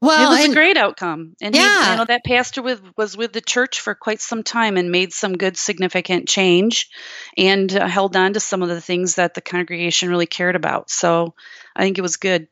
[0.01, 2.81] Well, it was and, a great outcome, and yeah, he, you know that pastor with,
[2.97, 6.89] was with the church for quite some time and made some good, significant change,
[7.37, 10.89] and uh, held on to some of the things that the congregation really cared about.
[10.89, 11.33] So,
[11.75, 12.47] I think it was good.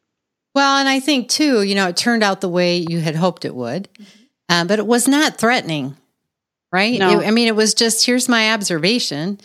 [0.56, 3.44] Well, and I think too, you know, it turned out the way you had hoped
[3.44, 4.24] it would, mm-hmm.
[4.50, 5.98] uh, but it was not threatening,
[6.72, 6.98] right?
[6.98, 7.20] No.
[7.20, 9.40] It, I mean, it was just here's my observation,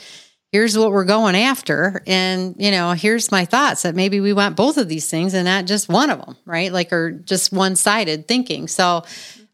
[0.52, 2.02] here's what we're going after.
[2.06, 5.44] And you know here's my thoughts that maybe we want both of these things and
[5.44, 6.72] not just one of them right?
[6.72, 8.68] Like or just one-sided thinking.
[8.68, 9.04] So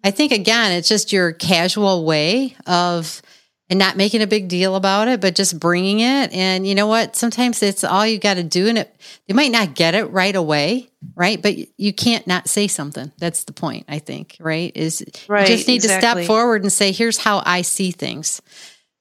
[0.03, 3.23] i think again it's just your casual way of
[3.71, 6.33] and not making a big deal about it but just bringing it.
[6.33, 7.17] And you know what?
[7.17, 8.95] Sometimes it's all you got to do and it
[9.27, 11.41] they might not get it right away right?
[11.41, 13.13] But you can't not say something.
[13.19, 14.73] That's the point i think right?
[14.75, 16.23] Is right, you just need exactly.
[16.23, 18.41] to step forward and say here's how i see things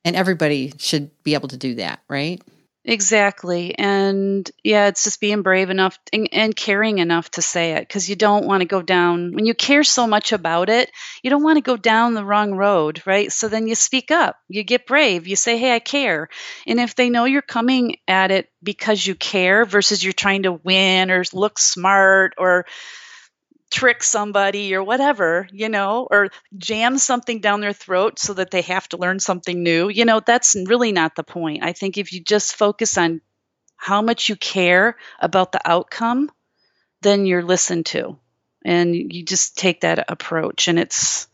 [0.06, 2.42] and everybody should be able to do that, right?
[2.86, 3.78] Exactly.
[3.78, 8.10] And yeah, it's just being brave enough and, and caring enough to say it because
[8.10, 10.92] you don't want to go down, when you care so much about it,
[11.24, 13.32] you don't want to go down the wrong road, right?
[13.32, 16.28] So then you speak up, you get brave, you say, hey, I care.
[16.68, 20.52] And if they know you're coming at it because you care versus you're trying to
[20.52, 22.66] win or look smart or
[23.74, 28.62] trick somebody or whatever, you know, or jam something down their throat so that they
[28.62, 29.90] have to learn something new.
[29.90, 31.64] You know, that's really not the point.
[31.64, 33.22] I think if you just focus on
[33.76, 36.32] how much you care about the outcome,
[37.02, 38.18] then you're listened to.
[38.64, 41.28] And you just take that approach and it's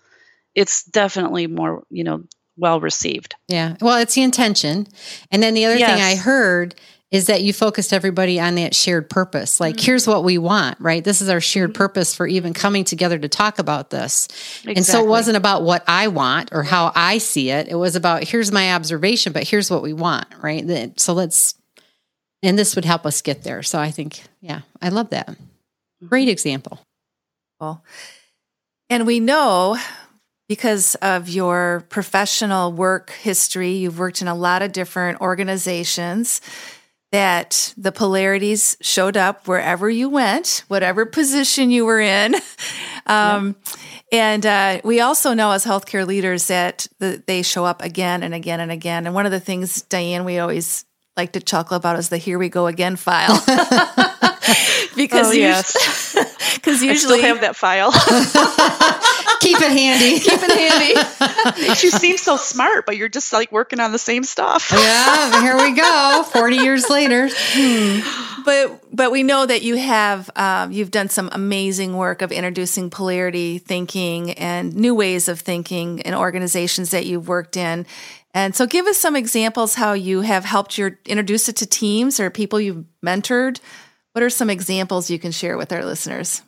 [0.56, 2.24] it's definitely more, you know,
[2.58, 3.36] well received.
[3.50, 3.76] Yeah.
[3.82, 4.88] Well, it's the intention.
[5.30, 5.92] And then the other yes.
[5.92, 6.74] thing I heard
[7.12, 9.60] is that you focused everybody on that shared purpose.
[9.60, 9.86] Like, mm-hmm.
[9.86, 11.04] here's what we want, right?
[11.04, 11.78] This is our shared mm-hmm.
[11.78, 14.28] purpose for even coming together to talk about this.
[14.28, 14.76] Exactly.
[14.76, 17.68] And so it wasn't about what I want or how I see it.
[17.68, 21.00] It was about here's my observation, but here's what we want, right?
[21.00, 21.56] So let's,
[22.44, 23.64] and this would help us get there.
[23.64, 25.36] So I think, yeah, I love that.
[26.06, 26.30] Great mm-hmm.
[26.30, 26.80] example.
[27.60, 27.84] Well,
[28.92, 29.78] and we know
[30.48, 36.42] because of your professional work history, you've worked in a lot of different organizations
[37.12, 42.36] that the polarities showed up wherever you went, whatever position you were in.
[43.06, 43.56] Um.
[44.12, 48.34] And uh, we also know as healthcare leaders that the, they show up again and
[48.34, 49.06] again and again.
[49.06, 52.40] And one of the things, Diane, we always like to chuckle about is the "Here
[52.40, 53.40] we go again" file.
[54.96, 56.16] because oh, yes,
[56.56, 57.92] because usually I still have that file.
[59.40, 60.20] Keep it handy.
[60.20, 61.62] Keep it handy.
[61.84, 64.72] you seem so smart, but you're just like working on the same stuff.
[64.74, 66.24] yeah, here we go.
[66.32, 67.30] Forty years later.
[67.32, 68.44] Hmm.
[68.46, 72.90] But but we know that you have um, you've done some amazing work of introducing
[72.90, 77.86] polarity thinking and new ways of thinking in organizations that you've worked in.
[78.34, 82.20] And so, give us some examples how you have helped your introduce it to teams
[82.20, 83.60] or people you've mentored.
[84.14, 86.42] What are some examples you can share with our listeners?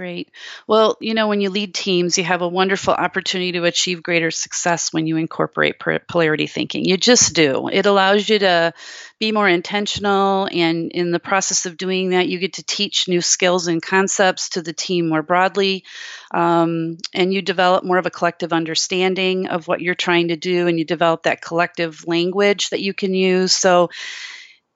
[0.00, 0.30] Great.
[0.66, 4.30] Well, you know, when you lead teams, you have a wonderful opportunity to achieve greater
[4.30, 6.86] success when you incorporate polarity thinking.
[6.86, 7.68] You just do.
[7.68, 8.72] It allows you to
[9.18, 13.20] be more intentional, and in the process of doing that, you get to teach new
[13.20, 15.84] skills and concepts to the team more broadly.
[16.32, 20.66] Um, and you develop more of a collective understanding of what you're trying to do,
[20.66, 23.52] and you develop that collective language that you can use.
[23.52, 23.90] So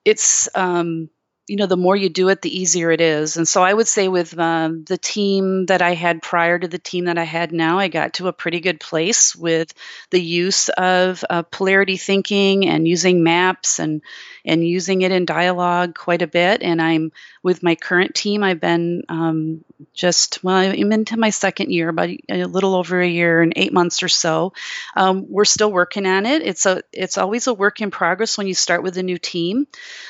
[0.05, 1.09] it's um,
[1.47, 3.37] you know, the more you do it, the easier it is.
[3.37, 6.79] And so I would say with um, the team that I had prior to the
[6.79, 9.73] team that I had now, I got to a pretty good place with
[10.09, 14.01] the use of uh, polarity thinking and using maps and
[14.45, 16.61] and using it in dialogue quite a bit.
[16.61, 18.43] And I'm with my current team.
[18.43, 23.07] I've been um, just well, I'm into my second year, about a little over a
[23.07, 24.53] year and eight months or so.
[24.95, 26.41] Um, we're still working on it.
[26.41, 29.67] It's a it's always a work in progress when you start with a new team,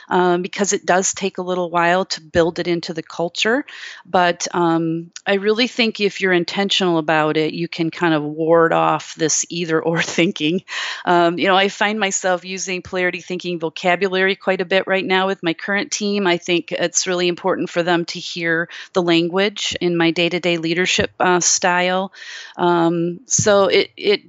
[0.09, 3.65] um, because it does take a little while to build it into the culture.
[4.05, 8.73] But um, I really think if you're intentional about it, you can kind of ward
[8.73, 10.63] off this either or thinking.
[11.05, 15.27] Um, you know, I find myself using polarity thinking vocabulary quite a bit right now
[15.27, 16.25] with my current team.
[16.25, 20.39] I think it's really important for them to hear the language in my day to
[20.39, 22.11] day leadership uh, style.
[22.57, 24.21] Um, so it, it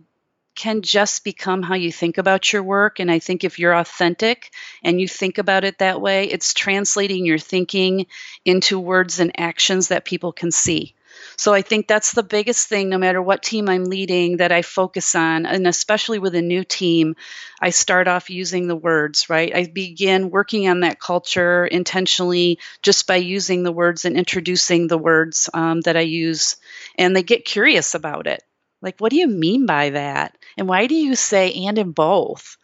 [0.57, 2.99] can just become how you think about your work.
[2.99, 4.51] And I think if you're authentic
[4.83, 8.07] and you think about it that way, it's translating your thinking
[8.45, 10.96] into words and actions that people can see.
[11.37, 14.63] So I think that's the biggest thing, no matter what team I'm leading, that I
[14.63, 15.47] focus on.
[15.47, 17.17] And especially with a new team,
[17.61, 19.55] I start off using the words, right?
[19.55, 24.99] I begin working on that culture intentionally just by using the words and introducing the
[24.99, 26.57] words um, that I use.
[26.97, 28.43] And they get curious about it.
[28.83, 30.37] Like, what do you mean by that?
[30.57, 32.57] And why do you say and in both?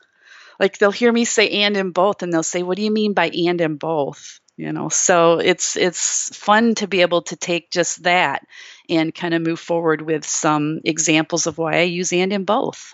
[0.61, 3.15] Like, they'll hear me say and in both, and they'll say, What do you mean
[3.15, 4.42] by and in both?
[4.57, 8.47] You know so it's it's fun to be able to take just that
[8.89, 12.93] and kind of move forward with some examples of why i use and in both.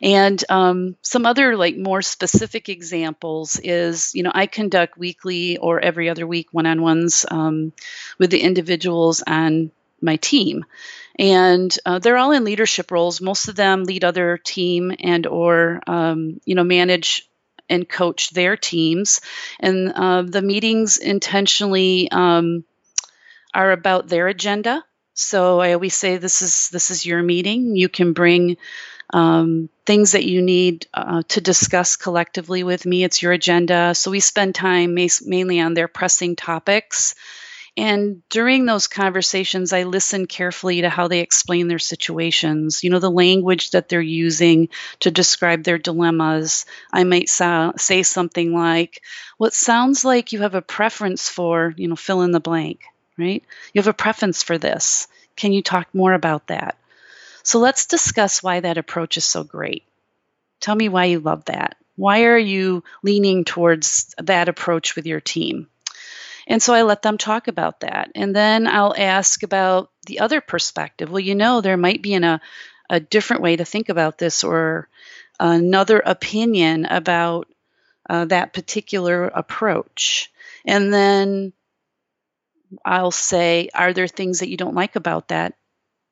[0.00, 5.80] And um, some other like more specific examples is you know i conduct weekly or
[5.80, 7.72] every other week one-on-ones um,
[8.18, 10.64] with the individuals on my team.
[11.18, 13.20] And uh, they're all in leadership roles.
[13.20, 17.28] Most of them lead other team and or um, you know manage
[17.72, 19.20] and coach their teams.
[19.60, 22.64] And uh, the meetings intentionally um,
[23.54, 24.84] are about their agenda.
[25.14, 27.76] So I always say this is this is your meeting.
[27.76, 28.56] You can bring
[29.12, 33.04] um, things that you need uh, to discuss collectively with me.
[33.04, 33.94] It's your agenda.
[33.94, 37.14] So we spend time mainly on their pressing topics.
[37.76, 42.98] And during those conversations, I listen carefully to how they explain their situations, you know,
[42.98, 44.68] the language that they're using
[45.00, 46.66] to describe their dilemmas.
[46.92, 49.02] I might so- say something like,
[49.40, 52.80] it sounds like you have a preference for, you know, fill in the blank,
[53.16, 53.42] right?
[53.72, 55.08] You have a preference for this.
[55.36, 56.76] Can you talk more about that?
[57.42, 59.84] So let's discuss why that approach is so great.
[60.60, 61.76] Tell me why you love that.
[61.96, 65.68] Why are you leaning towards that approach with your team?
[66.46, 68.10] And so I let them talk about that.
[68.14, 71.10] And then I'll ask about the other perspective.
[71.10, 72.40] Well, you know, there might be a,
[72.90, 74.88] a different way to think about this or
[75.38, 77.48] another opinion about
[78.08, 80.30] uh, that particular approach.
[80.64, 81.52] And then
[82.84, 85.54] I'll say, Are there things that you don't like about that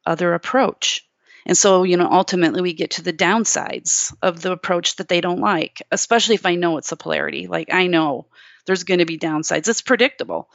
[0.06, 1.06] other approach?
[1.46, 5.20] And so, you know, ultimately we get to the downsides of the approach that they
[5.20, 7.46] don't like, especially if I know it's a polarity.
[7.46, 8.26] Like I know
[8.70, 9.66] there's going to be downsides.
[9.66, 10.48] It's predictable.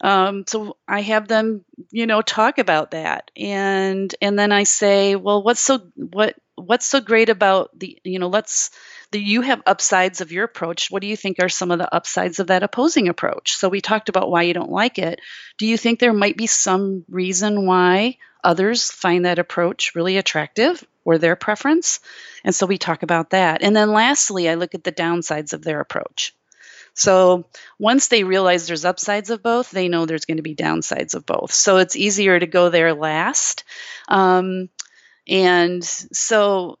[0.00, 5.14] Um, so I have them, you know, talk about that, and and then I say,
[5.14, 8.70] well, what's so what what's so great about the you know let's
[9.12, 10.90] the you have upsides of your approach.
[10.90, 13.52] What do you think are some of the upsides of that opposing approach?
[13.52, 15.20] So we talked about why you don't like it.
[15.58, 20.82] Do you think there might be some reason why others find that approach really attractive
[21.04, 22.00] or their preference?
[22.42, 23.62] And so we talk about that.
[23.62, 26.32] And then lastly, I look at the downsides of their approach.
[26.94, 27.46] So
[27.78, 31.26] once they realize there's upsides of both, they know there's going to be downsides of
[31.26, 31.52] both.
[31.52, 33.64] So it's easier to go there last.
[34.08, 34.68] Um,
[35.28, 36.78] and so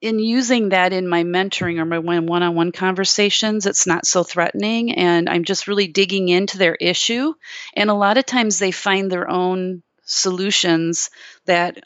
[0.00, 4.24] in using that in my mentoring or my one on one conversations, it's not so
[4.24, 4.92] threatening.
[4.94, 7.34] And I'm just really digging into their issue.
[7.74, 11.10] And a lot of times they find their own solutions
[11.46, 11.84] that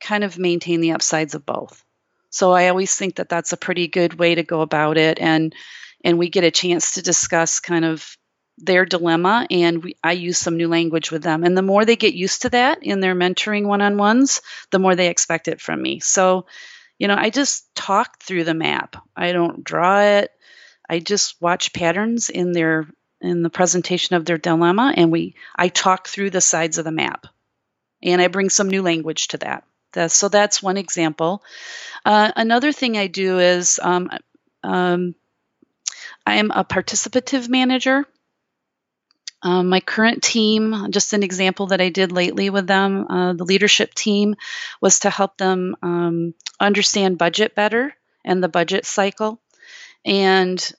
[0.00, 1.84] kind of maintain the upsides of both.
[2.30, 5.18] So I always think that that's a pretty good way to go about it.
[5.20, 5.52] And
[6.04, 8.16] and we get a chance to discuss kind of
[8.60, 11.44] their dilemma and we, I use some new language with them.
[11.44, 15.08] And the more they get used to that in their mentoring one-on-ones, the more they
[15.08, 16.00] expect it from me.
[16.00, 16.46] So,
[16.98, 18.96] you know, I just talk through the map.
[19.16, 20.30] I don't draw it.
[20.88, 22.86] I just watch patterns in their
[23.22, 26.92] in the presentation of their dilemma and we I talk through the sides of the
[26.92, 27.26] map.
[28.02, 29.64] And I bring some new language to that.
[30.10, 31.42] so that's one example.
[32.04, 34.10] Uh, another thing I do is um,
[34.62, 35.14] um,
[36.26, 38.04] I am a participative manager.
[39.42, 43.44] Um, my current team, just an example that I did lately with them, uh, the
[43.44, 44.34] leadership team,
[44.82, 47.94] was to help them um, understand budget better
[48.24, 49.40] and the budget cycle
[50.04, 50.72] and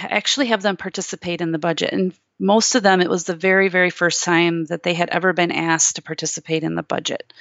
[0.00, 1.92] actually have them participate in the budget.
[1.92, 5.32] And most of them, it was the very, very first time that they had ever
[5.32, 7.32] been asked to participate in the budget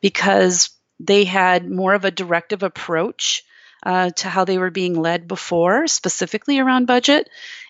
[0.00, 3.44] because they had more of a directive approach
[3.82, 7.28] uh, to how they were being led before, specifically around budget,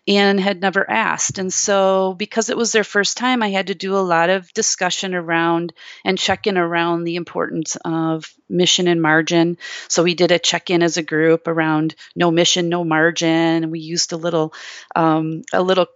[0.09, 1.39] and had never asked.
[1.39, 4.53] And so, because it was their first time, I had to do a lot of
[4.53, 5.73] discussion around
[6.05, 9.59] and check in around the importance of mission and margin.
[9.89, 13.29] So, we did a check in as a group around no mission, no margin.
[13.65, 14.53] And we used a little,
[14.97, 15.87] um, a little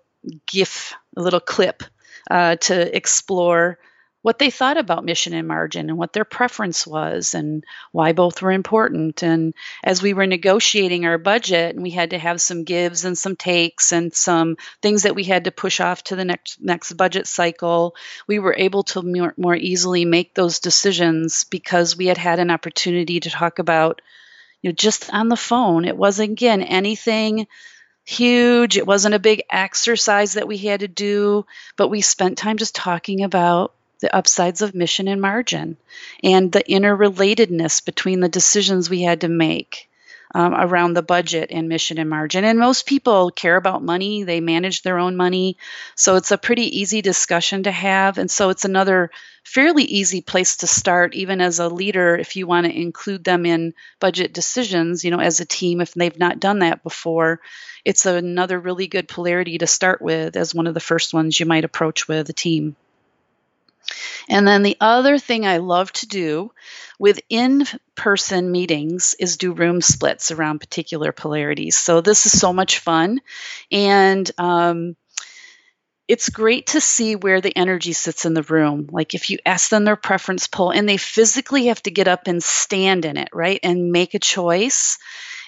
[0.46, 1.82] GIF, a little clip
[2.30, 3.78] uh, to explore
[4.24, 7.62] what they thought about mission and margin and what their preference was and
[7.92, 9.22] why both were important.
[9.22, 9.52] And
[9.82, 13.36] as we were negotiating our budget, and we had to have some gives and some
[13.36, 17.26] takes and some things that we had to push off to the next next budget
[17.26, 17.96] cycle,
[18.26, 22.50] we were able to more, more easily make those decisions because we had had an
[22.50, 24.00] opportunity to talk about,
[24.62, 25.84] you know, just on the phone.
[25.84, 27.46] It wasn't again anything
[28.06, 28.78] huge.
[28.78, 31.44] It wasn't a big exercise that we had to do,
[31.76, 33.73] but we spent time just talking about
[34.05, 35.78] the upsides of mission and margin,
[36.22, 39.88] and the interrelatedness between the decisions we had to make
[40.34, 42.44] um, around the budget and mission and margin.
[42.44, 45.57] And most people care about money, they manage their own money.
[45.94, 48.18] So it's a pretty easy discussion to have.
[48.18, 49.11] And so it's another
[49.42, 53.46] fairly easy place to start, even as a leader, if you want to include them
[53.46, 57.40] in budget decisions, you know, as a team, if they've not done that before.
[57.86, 61.46] It's another really good polarity to start with as one of the first ones you
[61.46, 62.76] might approach with a team.
[64.28, 66.53] And then the other thing I love to do
[66.99, 71.76] with in person meetings is do room splits around particular polarities.
[71.76, 73.20] So this is so much fun.
[73.70, 74.97] And, um,
[76.07, 78.89] it's great to see where the energy sits in the room.
[78.93, 82.26] Like if you ask them their preference poll and they physically have to get up
[82.26, 83.59] and stand in it, right?
[83.62, 84.99] And make a choice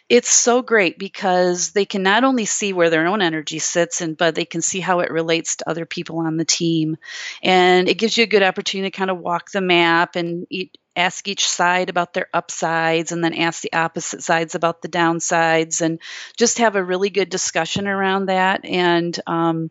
[0.08, 4.16] it's so great because they can not only see where their own energy sits and
[4.16, 6.96] but they can see how it relates to other people on the team.
[7.42, 10.78] And it gives you a good opportunity to kind of walk the map and eat,
[10.94, 15.80] ask each side about their upsides and then ask the opposite sides about the downsides
[15.80, 16.00] and
[16.36, 18.64] just have a really good discussion around that.
[18.64, 19.70] And um,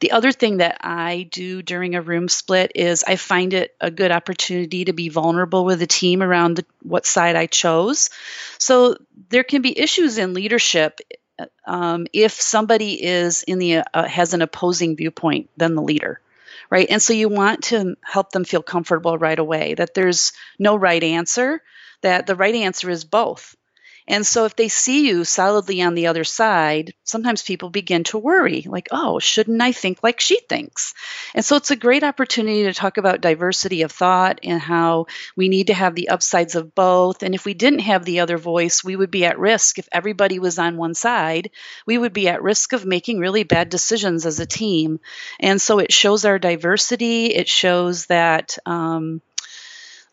[0.00, 3.90] the other thing that I do during a room split is I find it a
[3.90, 8.10] good opportunity to be vulnerable with the team around the, what side I chose.
[8.58, 8.96] So
[9.28, 11.00] there can be issues in leadership
[11.66, 16.20] um, if somebody is in the uh, has an opposing viewpoint than the leader
[16.68, 20.76] right and so you want to help them feel comfortable right away that there's no
[20.76, 21.62] right answer
[22.02, 23.56] that the right answer is both
[24.08, 28.18] and so if they see you solidly on the other side, sometimes people begin to
[28.18, 30.94] worry, like, oh, shouldn't I think like she thinks?
[31.34, 35.48] And so it's a great opportunity to talk about diversity of thought and how we
[35.48, 37.22] need to have the upsides of both.
[37.22, 39.78] And if we didn't have the other voice, we would be at risk.
[39.78, 41.50] If everybody was on one side,
[41.86, 45.00] we would be at risk of making really bad decisions as a team.
[45.38, 47.26] And so it shows our diversity.
[47.26, 48.58] It shows that.
[48.66, 49.22] Um,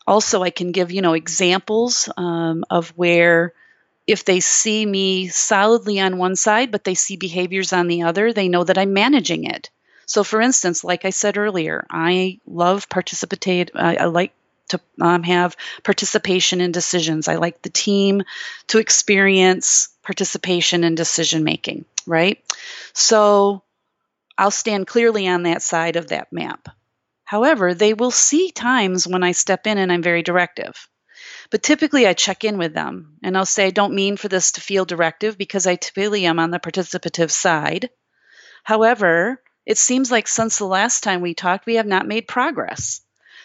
[0.06, 3.52] also, I can give you know examples um, of where
[4.08, 8.32] if they see me solidly on one side, but they see behaviors on the other,
[8.32, 9.68] they know that I'm managing it.
[10.06, 13.70] So, for instance, like I said earlier, I love participate.
[13.74, 14.32] I, I like
[14.68, 17.28] to um, have participation in decisions.
[17.28, 18.22] I like the team
[18.68, 22.42] to experience participation in decision making, right?
[22.94, 23.62] So,
[24.38, 26.68] I'll stand clearly on that side of that map.
[27.24, 30.88] However, they will see times when I step in and I'm very directive.
[31.50, 34.52] But typically, I check in with them and I'll say, I don't mean for this
[34.52, 37.88] to feel directive because I typically am on the participative side.
[38.64, 43.00] However, it seems like since the last time we talked, we have not made progress.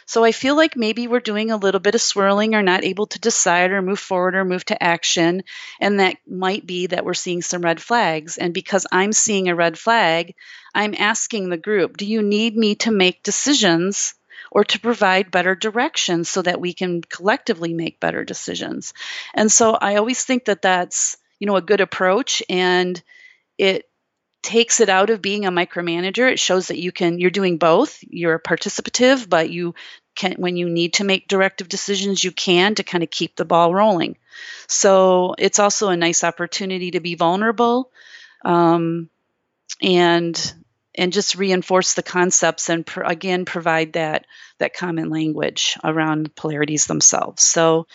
[0.06, 3.08] So I feel like maybe we're doing a little bit of swirling or not able
[3.08, 5.44] to decide or move forward or move to action.
[5.80, 8.38] And that might be that we're seeing some red flags.
[8.38, 10.36] And because I'm seeing a red flag,
[10.76, 14.14] I'm asking the group, do you need me to make decisions
[14.54, 18.94] or to provide better direction so that we can collectively make better decisions.
[19.34, 23.02] And so I always think that that's, you know, a good approach and
[23.58, 23.90] it
[24.44, 26.32] takes it out of being a micromanager.
[26.32, 27.98] It shows that you can you're doing both.
[28.08, 29.74] You're participative, but you
[30.16, 33.46] can when you need to make directive decisions, you can to kind of keep the
[33.46, 34.18] ball rolling.
[34.68, 37.90] So it's also a nice opportunity to be vulnerable.
[38.46, 39.10] Um,
[39.82, 40.54] and
[40.96, 44.26] and just reinforce the concepts and pr- again provide that
[44.60, 47.44] that common language around polarities themselves.
[47.44, 47.88] So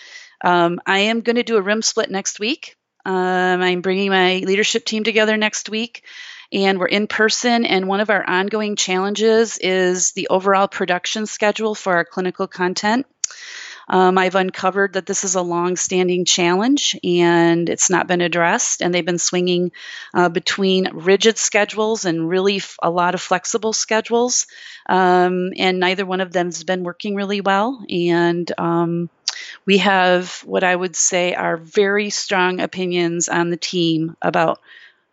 [0.45, 2.77] um, I am going to do a room split next week.
[3.05, 6.05] Um, I'm bringing my leadership team together next week,
[6.53, 7.65] and we're in person.
[7.65, 13.07] And one of our ongoing challenges is the overall production schedule for our clinical content.
[13.89, 18.83] Um, I've uncovered that this is a long-standing challenge and it's not been addressed.
[18.83, 19.73] And they've been swinging
[20.15, 24.47] uh, between rigid schedules and really f- a lot of flexible schedules.
[24.89, 27.85] Um, and neither one of them has been working really well.
[27.89, 29.11] And um,
[29.65, 34.61] we have what I would say are very strong opinions on the team about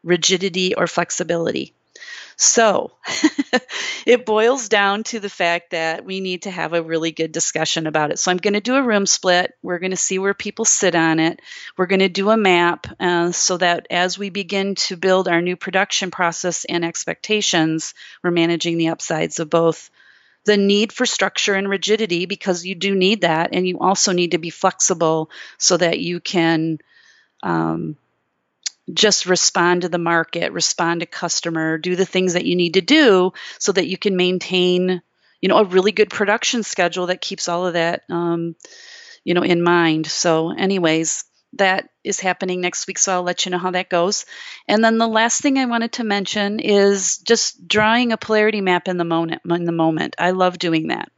[0.04, 1.75] rigidity or flexibility.
[2.38, 2.92] So
[4.06, 7.88] it boils down to the fact that we need to have a really good discussion
[7.88, 8.20] about it.
[8.20, 9.54] So I'm going to do a room split.
[9.62, 11.42] We're going to see where people sit on it.
[11.78, 15.42] We're going to do a map uh, so that as we begin to build our
[15.42, 19.90] new production process and expectations, we're managing the upsides of both
[20.46, 24.32] the need for structure and rigidity because you do need that and you also need
[24.32, 26.78] to be flexible so that you can
[27.44, 27.98] um,
[28.94, 32.82] just respond to the market, respond to customer, do the things that you need to
[32.82, 35.02] do so that you can maintain,
[35.42, 38.56] you know, a really good production schedule that keeps all of that, um,
[39.24, 40.06] you know, in mind.
[40.06, 44.26] So, anyways, that is happening next week, so I'll let you know how that goes.
[44.68, 48.88] And then the last thing I wanted to mention is just drawing a polarity map
[48.88, 49.42] in the moment.
[49.46, 51.10] In the moment, I love doing that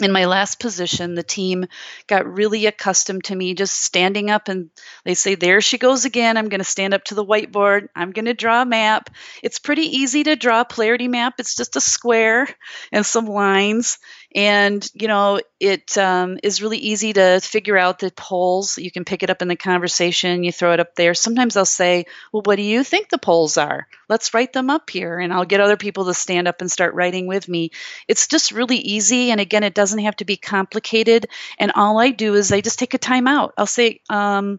[0.00, 1.66] in my last position, the team
[2.06, 4.70] got really accustomed to me just standing up and
[5.04, 6.36] they say, There she goes again.
[6.36, 7.88] I'm going to stand up to the whiteboard.
[7.94, 9.10] I'm going to draw a map.
[9.42, 11.34] It's pretty easy to draw a polarity map.
[11.38, 12.48] It's just a square
[12.90, 13.98] and some lines.
[14.34, 19.04] And, you know, it um, is really easy to figure out the poles You can
[19.04, 21.14] pick it up in the conversation, you throw it up there.
[21.14, 23.86] Sometimes I'll say, Well, what do you think the poles are?
[24.08, 25.18] Let's write them up here.
[25.18, 27.70] And I'll get other people to stand up and start writing with me.
[28.08, 29.30] It's just really easy.
[29.30, 31.26] And again, it doesn't have to be complicated.
[31.58, 33.52] And all I do is I just take a time out.
[33.58, 34.58] I'll say, um,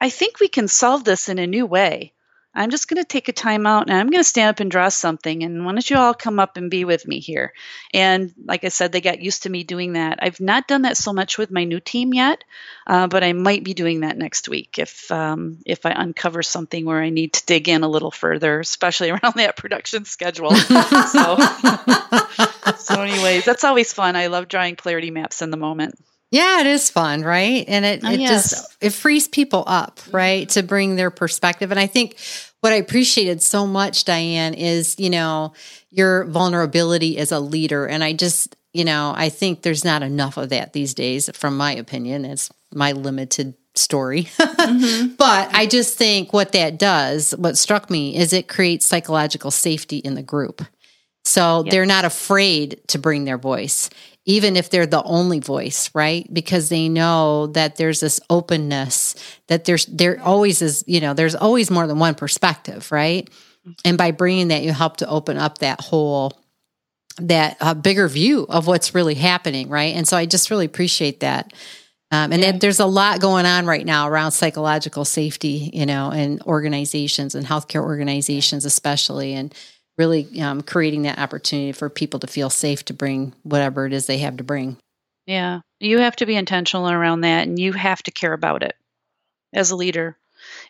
[0.00, 2.12] I think we can solve this in a new way.
[2.56, 4.70] I'm just going to take a time out and I'm going to stand up and
[4.70, 5.42] draw something.
[5.42, 7.52] And why don't you all come up and be with me here?
[7.92, 10.18] And like I said, they got used to me doing that.
[10.22, 12.42] I've not done that so much with my new team yet,
[12.86, 16.86] uh, but I might be doing that next week if um, if I uncover something
[16.86, 20.54] where I need to dig in a little further, especially around that production schedule.
[20.54, 21.36] so,
[22.78, 24.16] so, anyways, that's always fun.
[24.16, 25.98] I love drawing polarity maps in the moment.
[26.36, 27.64] Yeah, it is fun, right?
[27.66, 28.50] And it, oh, it yes.
[28.50, 31.70] just it frees people up, right, to bring their perspective.
[31.70, 32.18] And I think
[32.60, 35.54] what I appreciated so much, Diane, is you know
[35.90, 37.86] your vulnerability as a leader.
[37.86, 41.56] And I just, you know, I think there's not enough of that these days, from
[41.56, 42.26] my opinion.
[42.26, 44.24] It's my limited story.
[44.38, 45.14] mm-hmm.
[45.14, 49.98] But I just think what that does, what struck me, is it creates psychological safety
[49.98, 50.62] in the group.
[51.24, 51.72] So yep.
[51.72, 53.88] they're not afraid to bring their voice
[54.26, 56.28] even if they're the only voice, right?
[56.32, 59.14] Because they know that there's this openness
[59.46, 63.30] that there's there always is, you know, there's always more than one perspective, right?
[63.84, 66.32] And by bringing that, you help to open up that whole
[67.18, 69.94] that uh, bigger view of what's really happening, right?
[69.94, 71.52] And so I just really appreciate that.
[72.12, 72.52] Um, and yeah.
[72.52, 77.46] there's a lot going on right now around psychological safety, you know, and organizations and
[77.46, 79.32] healthcare organizations, especially.
[79.32, 79.52] And
[79.98, 84.06] really um, creating that opportunity for people to feel safe to bring whatever it is
[84.06, 84.76] they have to bring.
[85.26, 88.76] Yeah, you have to be intentional around that and you have to care about it
[89.52, 90.16] as a leader.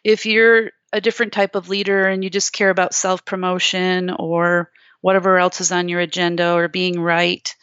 [0.03, 4.71] If you're a different type of leader and you just care about self promotion or
[5.01, 7.55] whatever else is on your agenda or being right,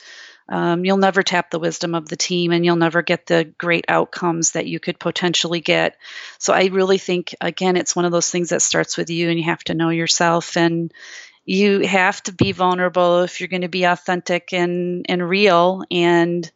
[0.49, 3.85] um, you'll never tap the wisdom of the team and you'll never get the great
[3.87, 5.97] outcomes that you could potentially get.
[6.37, 9.39] So I really think, again, it's one of those things that starts with you and
[9.39, 10.93] you have to know yourself and
[11.45, 16.49] you have to be vulnerable if you're going to be authentic and, and real and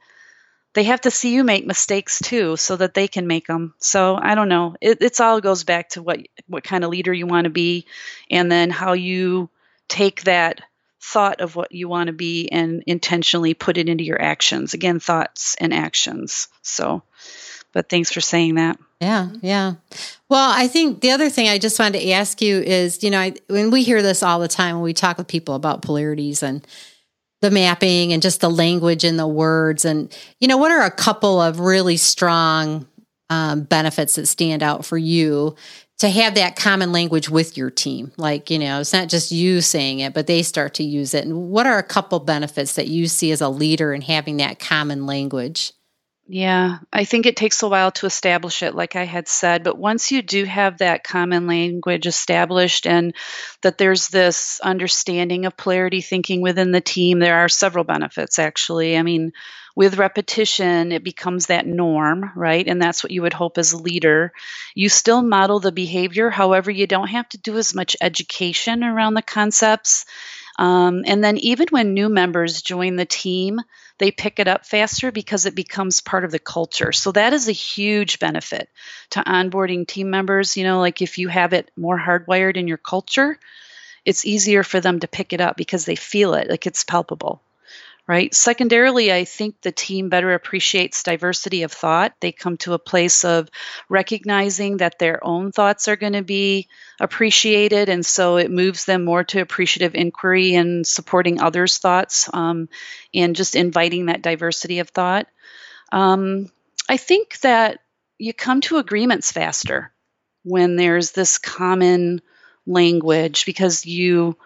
[0.73, 4.15] they have to see you make mistakes too so that they can make them so
[4.15, 4.75] i don't know.
[4.79, 7.85] It, it's all goes back to what what kind of leader you want to be
[8.29, 9.49] and then how you
[9.87, 10.61] take that
[11.01, 14.73] thought of what you want to be and intentionally put it into your actions.
[14.73, 16.47] Again thoughts and actions.
[16.61, 17.01] So
[17.77, 19.73] but thanks for saying that yeah, yeah.
[20.29, 23.19] Well, I think the other thing I just wanted to ask you is, you know,
[23.19, 26.41] I, when we hear this all the time when we talk with people about polarities
[26.41, 26.65] and
[27.41, 30.91] the mapping and just the language and the words, and you know, what are a
[30.91, 32.87] couple of really strong
[33.29, 35.55] um, benefits that stand out for you
[35.99, 38.11] to have that common language with your team?
[38.17, 41.25] Like, you know, it's not just you saying it, but they start to use it.
[41.25, 44.57] And what are a couple benefits that you see as a leader in having that
[44.57, 45.73] common language?
[46.29, 49.63] Yeah, I think it takes a while to establish it, like I had said.
[49.63, 53.15] But once you do have that common language established and
[53.61, 58.97] that there's this understanding of polarity thinking within the team, there are several benefits actually.
[58.97, 59.31] I mean,
[59.73, 62.67] with repetition, it becomes that norm, right?
[62.67, 64.33] And that's what you would hope as a leader.
[64.75, 69.13] You still model the behavior, however, you don't have to do as much education around
[69.13, 70.03] the concepts.
[70.59, 73.59] Um, and then even when new members join the team,
[73.97, 76.91] they pick it up faster because it becomes part of the culture.
[76.91, 78.69] So that is a huge benefit
[79.11, 80.57] to onboarding team members.
[80.57, 83.39] You know, like if you have it more hardwired in your culture,
[84.05, 87.41] it's easier for them to pick it up because they feel it, like it's palpable
[88.07, 88.33] right?
[88.33, 92.13] Secondarily, I think the team better appreciates diversity of thought.
[92.21, 93.49] They come to a place of
[93.89, 99.03] recognizing that their own thoughts are going to be appreciated, and so it moves them
[99.03, 102.69] more to appreciative inquiry and supporting others' thoughts um,
[103.13, 105.27] and just inviting that diversity of thought.
[105.91, 106.49] Um,
[106.87, 107.79] I think that
[108.17, 109.91] you come to agreements faster
[110.43, 112.21] when there's this common
[112.65, 114.37] language because you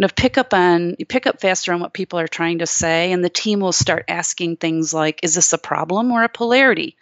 [0.00, 2.66] kind of pick up on you pick up faster on what people are trying to
[2.66, 6.28] say and the team will start asking things like is this a problem or a
[6.28, 6.96] polarity?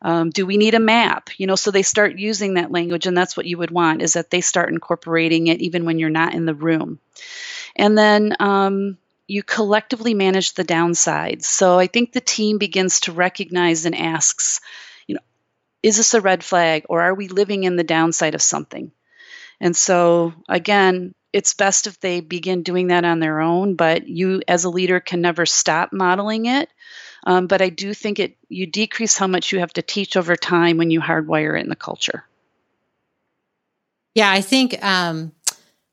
[0.00, 1.28] Um, do we need a map?
[1.36, 4.14] You know so they start using that language and that's what you would want is
[4.14, 7.00] that they start incorporating it even when you're not in the room.
[7.76, 8.96] And then um,
[9.26, 11.44] you collectively manage the downsides.
[11.44, 14.62] So i think the team begins to recognize and asks
[15.06, 15.24] you know
[15.82, 18.90] is this a red flag or are we living in the downside of something?
[19.60, 24.42] And so again it's best if they begin doing that on their own, but you
[24.48, 26.70] as a leader can never stop modeling it.
[27.24, 30.36] Um, but I do think it you decrease how much you have to teach over
[30.36, 32.24] time when you hardwire it in the culture.
[34.14, 35.32] Yeah, I think um,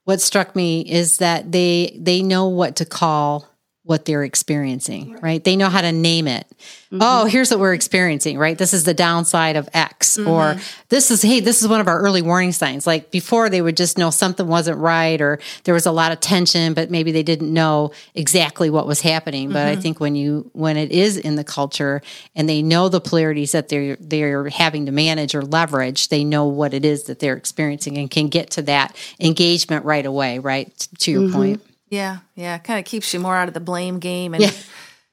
[0.06, 3.50] what struck me is that they they know what to call
[3.86, 5.44] what they're experiencing, right?
[5.44, 6.48] They know how to name it.
[6.88, 6.98] Mm-hmm.
[7.02, 8.58] Oh, here's what we're experiencing, right?
[8.58, 10.28] This is the downside of X, mm-hmm.
[10.28, 10.56] or
[10.90, 12.88] this is, hey, this is one of our early warning signs.
[12.88, 16.20] Like before, they would just know something wasn't right, or there was a lot of
[16.20, 19.50] tension, but maybe they didn't know exactly what was happening.
[19.50, 19.78] But mm-hmm.
[19.78, 22.02] I think when you, when it is in the culture
[22.36, 26.46] and they know the polarities that they're, they're having to manage or leverage, they know
[26.46, 30.76] what it is that they're experiencing and can get to that engagement right away, right?
[31.00, 31.34] To your mm-hmm.
[31.34, 31.62] point.
[31.90, 34.52] Yeah, yeah, kind of keeps you more out of the blame game and yeah.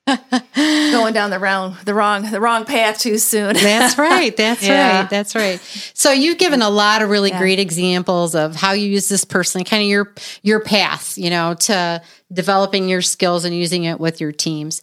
[0.56, 3.54] going down the wrong the wrong the wrong path too soon.
[3.54, 4.36] That's right.
[4.36, 5.00] That's yeah.
[5.00, 5.10] right.
[5.10, 5.60] That's right.
[5.94, 7.38] So you've given a lot of really yeah.
[7.38, 10.12] great examples of how you use this personally, kind of your
[10.42, 12.02] your path, you know, to
[12.32, 14.80] developing your skills and using it with your teams.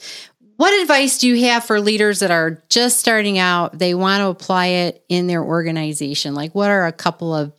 [0.55, 3.77] What advice do you have for leaders that are just starting out?
[3.77, 6.33] They want to apply it in their organization.
[6.33, 7.53] Like what are a couple of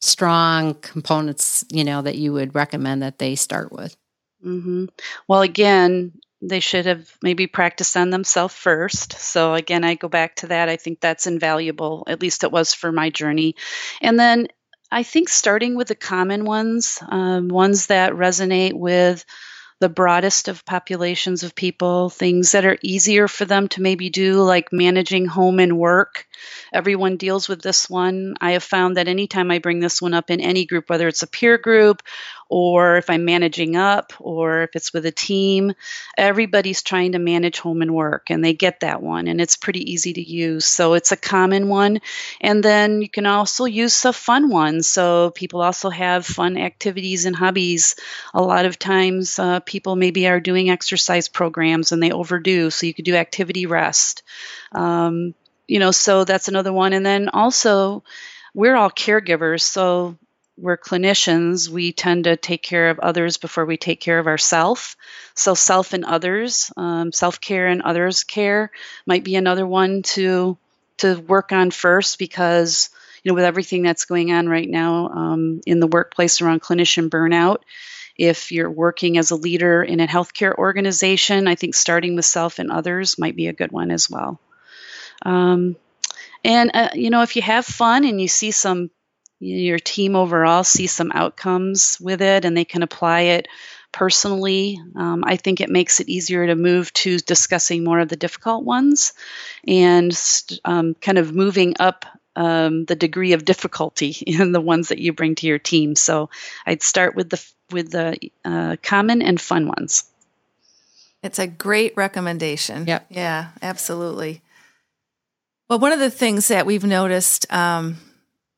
[0.00, 3.96] strong components, you know, that you would recommend that they start with?
[4.44, 4.86] Mm-hmm.
[5.28, 9.14] Well, again, they should have maybe practiced on themselves first.
[9.14, 10.68] So, again, I go back to that.
[10.68, 12.04] I think that's invaluable.
[12.06, 13.56] At least it was for my journey.
[14.00, 14.48] And then
[14.90, 19.24] I think starting with the common ones, um, ones that resonate with
[19.78, 24.42] the broadest of populations of people, things that are easier for them to maybe do,
[24.42, 26.26] like managing home and work.
[26.72, 28.34] Everyone deals with this one.
[28.40, 31.22] I have found that anytime I bring this one up in any group, whether it's
[31.22, 32.02] a peer group
[32.48, 35.72] or if I'm managing up or if it's with a team,
[36.16, 39.92] everybody's trying to manage home and work and they get that one and it's pretty
[39.92, 40.64] easy to use.
[40.64, 42.00] So it's a common one.
[42.40, 44.82] And then you can also use a fun one.
[44.82, 47.96] So people also have fun activities and hobbies.
[48.32, 52.70] A lot of times uh, people maybe are doing exercise programs and they overdo.
[52.70, 54.22] So you could do activity rest.
[54.72, 55.34] Um,
[55.66, 56.92] you know, so that's another one.
[56.92, 58.04] And then also,
[58.54, 59.62] we're all caregivers.
[59.62, 60.16] So
[60.58, 64.96] we're clinicians, we tend to take care of others before we take care of ourselves.
[65.34, 68.70] So, self and others, um, self care and others care
[69.06, 70.56] might be another one to
[70.98, 72.88] to work on first because
[73.22, 77.10] you know with everything that's going on right now um, in the workplace around clinician
[77.10, 77.58] burnout.
[78.16, 82.58] If you're working as a leader in a healthcare organization, I think starting with self
[82.58, 84.40] and others might be a good one as well.
[85.20, 85.76] Um,
[86.42, 88.90] and uh, you know, if you have fun and you see some
[89.38, 93.48] your team overall see some outcomes with it and they can apply it
[93.92, 94.78] personally.
[94.94, 98.64] Um, I think it makes it easier to move to discussing more of the difficult
[98.64, 99.12] ones
[99.66, 100.16] and
[100.64, 102.04] um, kind of moving up
[102.36, 105.96] um, the degree of difficulty in the ones that you bring to your team.
[105.96, 106.30] So
[106.66, 110.04] I'd start with the with the uh, common and fun ones.
[111.22, 112.86] It's a great recommendation.
[112.86, 113.06] Yep.
[113.10, 114.42] Yeah, absolutely.
[115.68, 117.96] Well, one of the things that we've noticed um,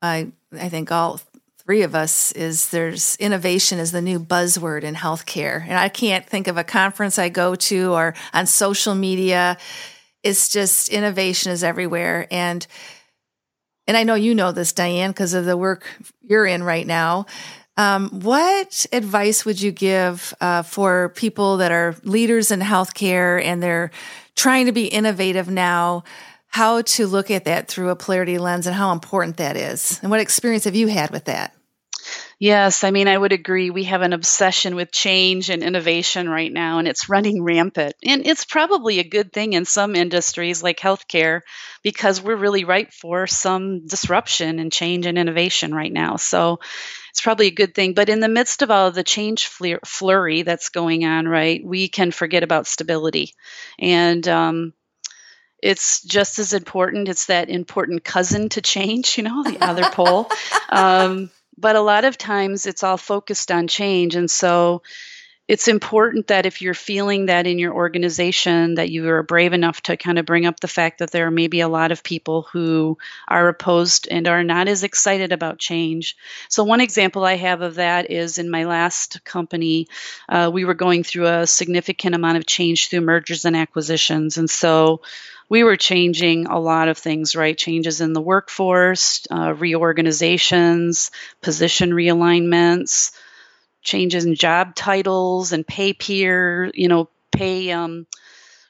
[0.01, 1.19] I I think all
[1.69, 5.61] three of us is there's innovation is the new buzzword in healthcare.
[5.61, 9.55] And I can't think of a conference I go to or on social media.
[10.23, 12.27] It's just innovation is everywhere.
[12.31, 12.65] And
[13.85, 15.87] and I know you know this, Diane, because of the work
[16.21, 17.25] you're in right now.
[17.77, 23.63] Um, what advice would you give uh, for people that are leaders in healthcare and
[23.63, 23.91] they're
[24.35, 26.03] trying to be innovative now?
[26.49, 29.99] How to look at that through a polarity lens and how important that is.
[30.01, 31.55] And what experience have you had with that?
[32.39, 33.69] Yes, I mean, I would agree.
[33.69, 37.95] We have an obsession with change and innovation right now, and it's running rampant.
[38.03, 41.41] And it's probably a good thing in some industries like healthcare
[41.83, 46.15] because we're really ripe for some disruption and change and innovation right now.
[46.15, 46.59] So
[47.11, 47.93] it's probably a good thing.
[47.93, 51.89] But in the midst of all of the change flurry that's going on, right, we
[51.89, 53.33] can forget about stability.
[53.77, 54.73] And, um,
[55.61, 57.09] it's just as important.
[57.09, 60.29] It's that important cousin to change, you know, the other pole.
[60.71, 64.15] Um, but a lot of times it's all focused on change.
[64.15, 64.83] And so
[65.49, 69.81] it's important that if you're feeling that in your organization that you are brave enough
[69.81, 72.43] to kind of bring up the fact that there are maybe a lot of people
[72.43, 76.15] who are opposed and are not as excited about change
[76.49, 79.87] so one example i have of that is in my last company
[80.29, 84.49] uh, we were going through a significant amount of change through mergers and acquisitions and
[84.49, 85.01] so
[85.49, 87.57] we were changing a lot of things, right?
[87.57, 91.09] Changes in the workforce, uh, reorganizations,
[91.41, 93.13] position realignments,
[93.81, 98.07] changes in job titles and pay peer, you know, pay um,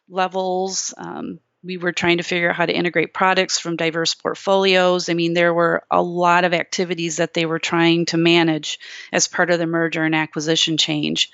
[0.08, 0.94] levels.
[0.98, 5.10] Um, we were trying to figure out how to integrate products from diverse portfolios.
[5.10, 8.80] I mean, there were a lot of activities that they were trying to manage
[9.12, 11.30] as part of the merger and acquisition change.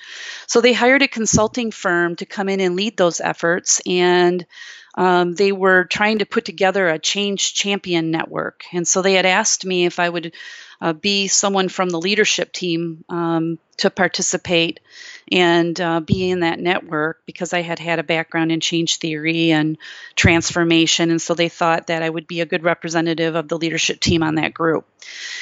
[0.48, 3.82] So they hired a consulting firm to come in and lead those efforts.
[3.86, 4.46] And
[4.96, 8.64] um, they were trying to put together a change champion network.
[8.74, 10.34] And so they had asked me if I would
[10.82, 14.80] uh, be someone from the leadership team um, to participate
[15.32, 19.52] and uh, be in that network because I had had a background in change theory
[19.52, 19.78] and
[20.16, 21.10] transformation.
[21.12, 24.24] And so they thought that I would be a good representative of the leadership team
[24.24, 24.88] on that group.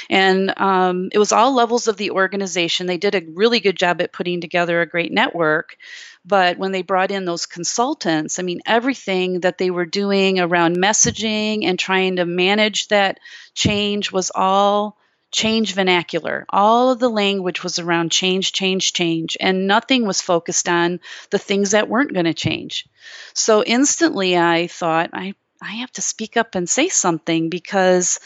[0.09, 2.87] And um, it was all levels of the organization.
[2.87, 5.77] They did a really good job at putting together a great network.
[6.25, 10.77] But when they brought in those consultants, I mean, everything that they were doing around
[10.77, 13.19] messaging and trying to manage that
[13.53, 14.97] change was all
[15.33, 16.45] change vernacular.
[16.49, 21.39] All of the language was around change, change, change, and nothing was focused on the
[21.39, 22.87] things that weren't going to change.
[23.33, 28.19] So instantly I thought, I, I have to speak up and say something because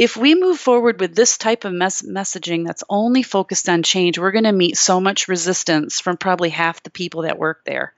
[0.00, 4.18] if we move forward with this type of mes- messaging that's only focused on change,
[4.18, 7.92] we're going to meet so much resistance from probably half the people that work there.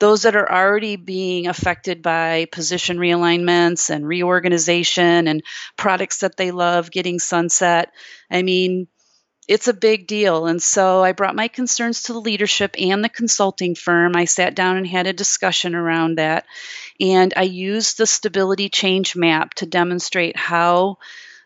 [0.00, 5.44] Those that are already being affected by position realignments and reorganization and
[5.76, 7.92] products that they love getting sunset.
[8.28, 8.88] I mean,
[9.46, 10.46] it's a big deal.
[10.46, 14.16] And so I brought my concerns to the leadership and the consulting firm.
[14.16, 16.46] I sat down and had a discussion around that.
[16.98, 20.98] And I used the stability change map to demonstrate how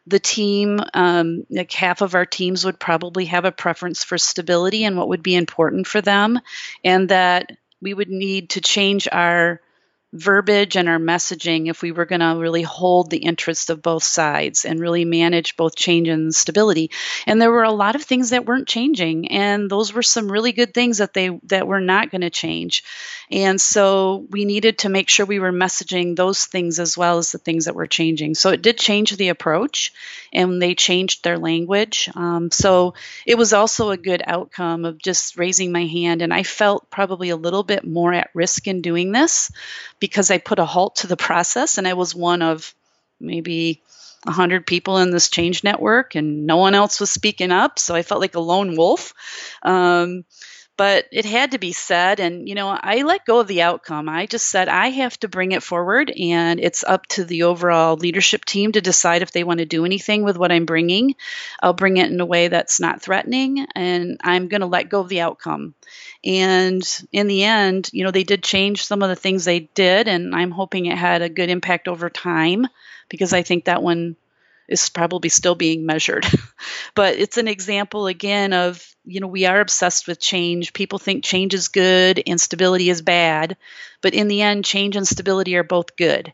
[0.09, 4.84] the team, um, like half of our teams would probably have a preference for stability
[4.84, 6.40] and what would be important for them,
[6.84, 9.61] and that we would need to change our
[10.12, 14.02] verbiage and our messaging if we were going to really hold the interests of both
[14.02, 16.90] sides and really manage both change and stability.
[17.26, 20.52] And there were a lot of things that weren't changing and those were some really
[20.52, 22.84] good things that they that were not going to change.
[23.30, 27.32] And so we needed to make sure we were messaging those things as well as
[27.32, 28.34] the things that were changing.
[28.34, 29.92] So it did change the approach
[30.32, 32.09] and they changed their language.
[32.14, 32.94] Um, so
[33.26, 37.30] it was also a good outcome of just raising my hand and i felt probably
[37.30, 39.50] a little bit more at risk in doing this
[40.01, 42.74] because I put a halt to the process and I was one of
[43.20, 43.82] maybe
[44.24, 47.78] 100 people in this change network and no one else was speaking up.
[47.78, 49.14] So I felt like a lone wolf.
[49.62, 50.24] Um,
[50.79, 52.20] but it had to be said.
[52.20, 54.09] And, you know, I let go of the outcome.
[54.09, 57.97] I just said, I have to bring it forward, and it's up to the overall
[57.97, 61.16] leadership team to decide if they want to do anything with what I'm bringing.
[61.61, 65.01] I'll bring it in a way that's not threatening, and I'm going to let go
[65.01, 65.74] of the outcome.
[66.24, 70.07] And in the end, you know, they did change some of the things they did,
[70.07, 72.68] and I'm hoping it had a good impact over time
[73.09, 74.14] because I think that one
[74.69, 76.27] is probably still being measured.
[76.95, 80.73] but it's an example again of, you know, we are obsessed with change.
[80.73, 83.57] People think change is good and stability is bad.
[84.03, 86.33] But in the end, change and stability are both good.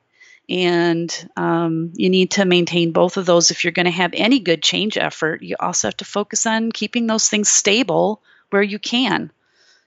[0.48, 4.40] And um, you need to maintain both of those if you're going to have any
[4.40, 5.42] good change effort.
[5.42, 8.20] You also have to focus on keeping those things stable
[8.50, 9.30] where you can.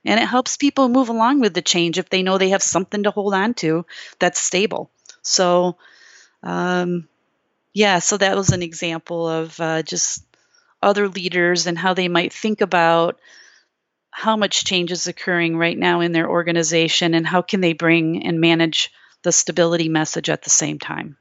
[0.06, 3.04] And it helps people move along with the change if they know they have something
[3.04, 3.86] to hold on to
[4.20, 4.90] that's stable.
[5.22, 5.78] So,
[6.44, 7.08] um,
[7.78, 10.26] yeah, so that was an example of uh, just
[10.82, 13.20] other leaders and how they might think about
[14.10, 18.26] how much change is occurring right now in their organization and how can they bring
[18.26, 21.18] and manage the stability message at the same time.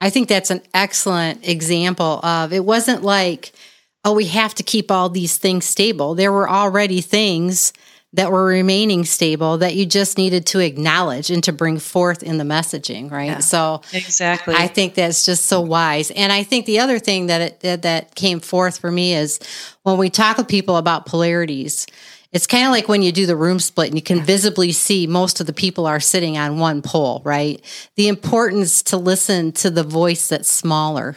[0.00, 3.52] I think that's an excellent example of it wasn't like,
[4.04, 6.16] oh, we have to keep all these things stable.
[6.16, 7.72] There were already things
[8.14, 12.38] that were remaining stable that you just needed to acknowledge and to bring forth in
[12.38, 13.26] the messaging, right?
[13.26, 16.10] Yeah, so exactly, I think that's just so wise.
[16.12, 19.40] And I think the other thing that it, that came forth for me is
[19.82, 21.86] when we talk with people about polarities.
[22.30, 25.06] It's kind of like when you do the room split and you can visibly see
[25.06, 27.62] most of the people are sitting on one pole, right?
[27.94, 31.14] The importance to listen to the voice that's smaller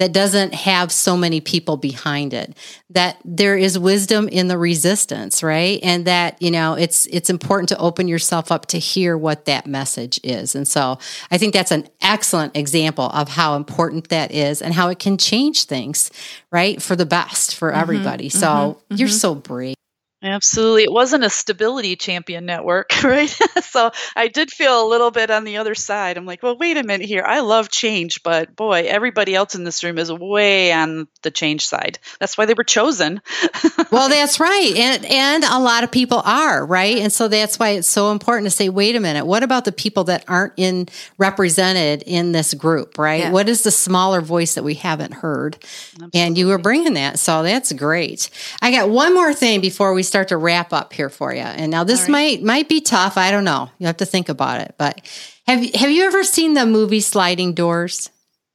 [0.00, 2.56] that doesn't have so many people behind it
[2.88, 5.78] that there is wisdom in the resistance right?
[5.82, 9.66] And that you know it's it's important to open yourself up to hear what that
[9.66, 10.54] message is.
[10.54, 10.98] And so
[11.30, 15.18] i think that's an excellent example of how important that is and how it can
[15.18, 16.10] change things
[16.50, 18.28] right for the best for mm-hmm, everybody.
[18.28, 19.76] Mm-hmm, so mm-hmm, you're so brave
[20.22, 20.82] Absolutely.
[20.82, 23.34] It wasn't a stability champion network, right?
[23.62, 26.18] so I did feel a little bit on the other side.
[26.18, 27.24] I'm like, well, wait a minute here.
[27.26, 31.64] I love change, but boy, everybody else in this room is way on the change
[31.64, 31.98] side.
[32.18, 33.22] That's why they were chosen.
[33.90, 34.74] well, that's right.
[34.76, 36.98] And and a lot of people are, right?
[36.98, 39.72] And so that's why it's so important to say, wait a minute, what about the
[39.72, 43.20] people that aren't in represented in this group, right?
[43.20, 43.32] Yeah.
[43.32, 45.56] What is the smaller voice that we haven't heard?
[45.62, 46.20] Absolutely.
[46.20, 47.18] And you were bringing that.
[47.18, 48.28] So that's great.
[48.60, 51.40] I got one more thing before we start to wrap up here for you.
[51.40, 52.10] And now this right.
[52.10, 53.16] might might be tough.
[53.16, 53.70] I don't know.
[53.78, 54.74] You have to think about it.
[54.76, 55.00] But
[55.46, 58.10] have have you ever seen the movie Sliding Doors?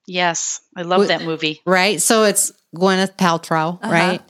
[0.07, 1.61] Yes, I love that movie.
[1.65, 2.01] Right.
[2.01, 3.91] So it's Gwyneth Paltrow, uh-huh.
[3.91, 4.21] right?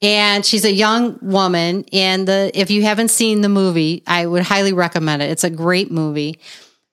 [0.00, 1.84] And she's a young woman.
[1.92, 5.30] And the if you haven't seen the movie, I would highly recommend it.
[5.30, 6.38] It's a great movie.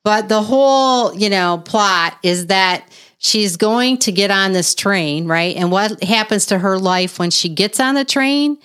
[0.04, 2.90] But the whole, you know, plot is that
[3.20, 5.56] she's going to get on this train, right?
[5.56, 8.58] And what happens to her life when she gets on the train?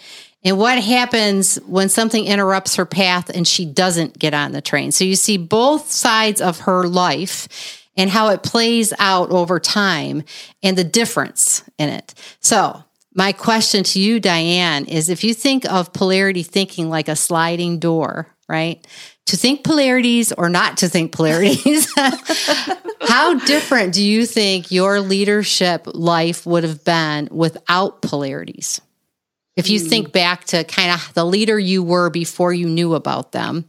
[0.45, 4.93] And what happens when something interrupts her path and she doesn't get on the train?
[4.93, 10.23] So you see both sides of her life and how it plays out over time
[10.63, 12.15] and the difference in it.
[12.41, 12.83] So,
[13.15, 17.79] my question to you, Diane, is if you think of polarity thinking like a sliding
[17.79, 18.87] door, right?
[19.27, 21.91] To think polarities or not to think polarities,
[23.01, 28.83] how different do you think your leadership life would have been without polarities?
[29.57, 29.89] If you mm.
[29.89, 33.69] think back to kind of the leader you were before you knew about them,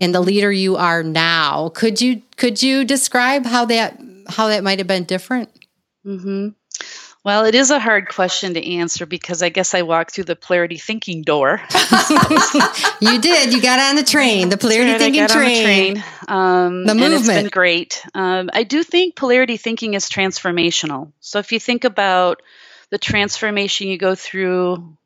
[0.00, 1.70] and the leader you are now.
[1.70, 5.50] Could you could you describe how that how that might have been different?
[6.04, 6.48] Mm-hmm.
[7.22, 10.36] Well, it is a hard question to answer because I guess I walked through the
[10.36, 11.60] polarity thinking door.
[13.00, 13.52] you did.
[13.52, 15.94] You got on the train, the polarity thinking train.
[15.94, 16.04] The, train.
[16.28, 17.20] Um, the movement.
[17.20, 18.02] It's been great.
[18.14, 21.12] Um, I do think polarity thinking is transformational.
[21.20, 22.40] So if you think about
[22.90, 24.96] the transformation you go through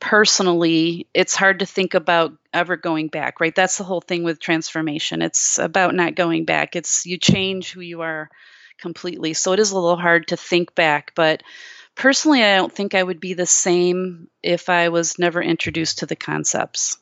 [0.00, 3.54] personally, it's hard to think about ever going back, right?
[3.54, 5.22] That's the whole thing with transformation.
[5.22, 6.76] It's about not going back.
[6.76, 8.30] It's you change who you are
[8.78, 9.34] completely.
[9.34, 11.42] So it is a little hard to think back, but
[11.94, 16.06] personally, I don't think I would be the same if I was never introduced to
[16.06, 16.96] the concepts.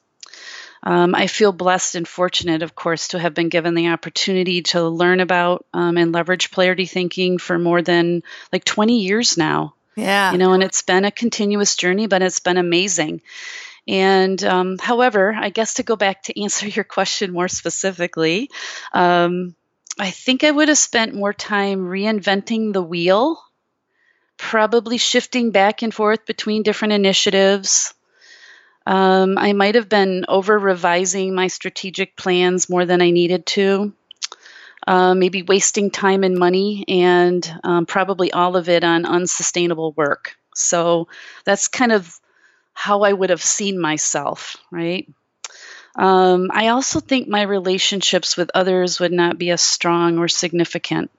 [0.82, 4.88] Um, I feel blessed and fortunate, of course, to have been given the opportunity to
[4.88, 8.22] learn about um, and leverage polarity thinking for more than
[8.52, 9.74] like 20 years now.
[9.96, 10.32] Yeah.
[10.32, 13.22] You know, and it's been a continuous journey, but it's been amazing.
[13.88, 18.50] And um, however, I guess to go back to answer your question more specifically,
[18.92, 19.54] um,
[19.98, 23.40] I think I would have spent more time reinventing the wheel,
[24.36, 27.94] probably shifting back and forth between different initiatives.
[28.86, 33.94] Um, I might have been over revising my strategic plans more than I needed to
[34.86, 40.36] uh, maybe wasting time and money, and um, probably all of it on unsustainable work.
[40.54, 41.08] So
[41.44, 42.18] that's kind of
[42.72, 45.08] how I would have seen myself, right?
[45.96, 51.10] Um, I also think my relationships with others would not be as strong or significant.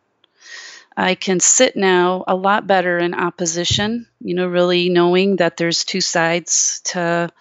[0.96, 5.84] I can sit now a lot better in opposition, you know, really knowing that there's
[5.84, 7.32] two sides to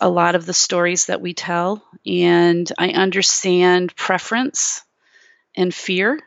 [0.00, 1.84] a lot of the stories that we tell.
[2.04, 4.82] And I understand preference
[5.58, 6.20] and fear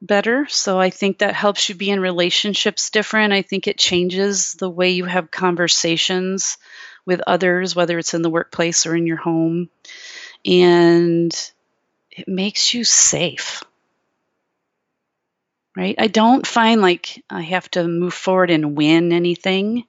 [0.00, 0.46] better.
[0.48, 3.32] So I think that helps you be in relationships different.
[3.32, 6.58] I think it changes the way you have conversations
[7.06, 9.68] with others, whether it's in the workplace or in your home.
[10.44, 11.32] And
[12.10, 13.62] it makes you safe.
[15.76, 15.96] Right?
[15.98, 19.84] I don't find like I have to move forward and win anything.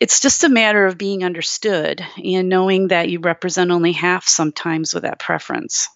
[0.00, 4.94] It's just a matter of being understood and knowing that you represent only half sometimes
[4.94, 5.88] with that preference.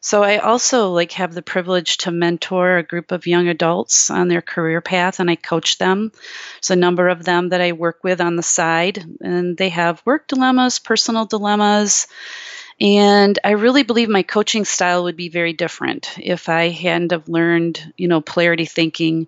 [0.00, 4.28] So I also like have the privilege to mentor a group of young adults on
[4.28, 6.12] their career path and I coach them.
[6.56, 10.02] There's a number of them that I work with on the side and they have
[10.04, 12.06] work dilemmas, personal dilemmas.
[12.80, 17.28] And I really believe my coaching style would be very different if I hadn't have
[17.28, 19.26] learned, you know, polarity thinking.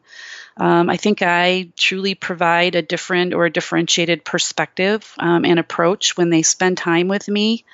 [0.57, 6.17] Um, I think I truly provide a different or a differentiated perspective um, and approach
[6.17, 7.65] when they spend time with me.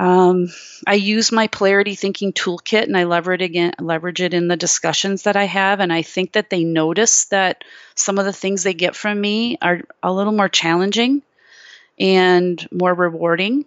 [0.00, 0.48] Um,
[0.86, 4.56] I use my polarity thinking toolkit and I leverage it again, leverage it in the
[4.56, 5.78] discussions that I have.
[5.80, 7.64] And I think that they notice that
[7.96, 11.20] some of the things they get from me are a little more challenging
[11.98, 13.66] and more rewarding.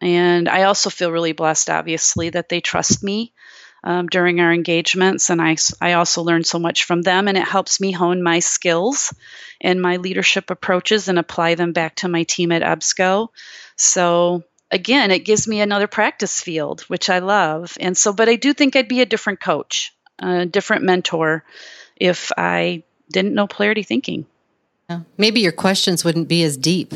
[0.00, 3.34] And I also feel really blessed, obviously, that they trust me
[3.84, 5.28] um, during our engagements.
[5.28, 8.38] And I, I also learn so much from them, and it helps me hone my
[8.38, 9.12] skills
[9.60, 13.28] and my leadership approaches and apply them back to my team at EBSCO.
[13.76, 17.76] So again, it gives me another practice field, which I love.
[17.80, 21.44] And so, but I do think I'd be a different coach, a different mentor
[21.96, 24.26] if I didn't know polarity thinking.
[25.18, 26.94] Maybe your questions wouldn't be as deep.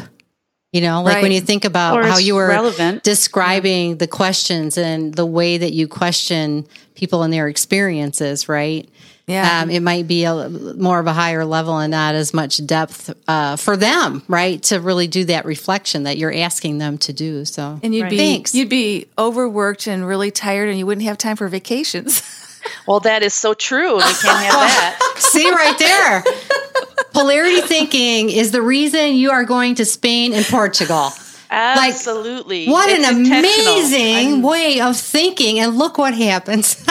[0.73, 1.23] You know, like right.
[1.23, 3.03] when you think about or how you were relevant.
[3.03, 8.89] describing the questions and the way that you question people and their experiences, right?
[9.27, 9.61] Yeah.
[9.61, 13.15] Um, it might be a more of a higher level and not as much depth
[13.29, 14.63] uh, for them, right?
[14.65, 17.45] To really do that reflection that you're asking them to do.
[17.45, 18.11] So, and you'd right.
[18.11, 18.55] be Thanks.
[18.55, 22.23] you'd be overworked and really tired, and you wouldn't have time for vacations.
[22.87, 23.97] well, that is so true.
[23.97, 25.15] We can't have that.
[25.17, 26.25] See right there.
[27.13, 31.11] Polarity thinking is the reason you are going to Spain and Portugal.
[31.51, 32.67] Absolutely.
[32.67, 36.83] Like, what it's an amazing I'm, way of thinking, and look what happens.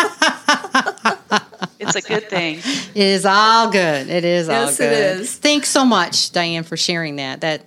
[1.80, 2.60] it's a good thing.
[2.60, 4.08] It is all good.
[4.08, 4.94] It is yes, all good.
[4.94, 5.36] It is.
[5.36, 7.42] Thanks so much, Diane, for sharing that.
[7.42, 7.66] That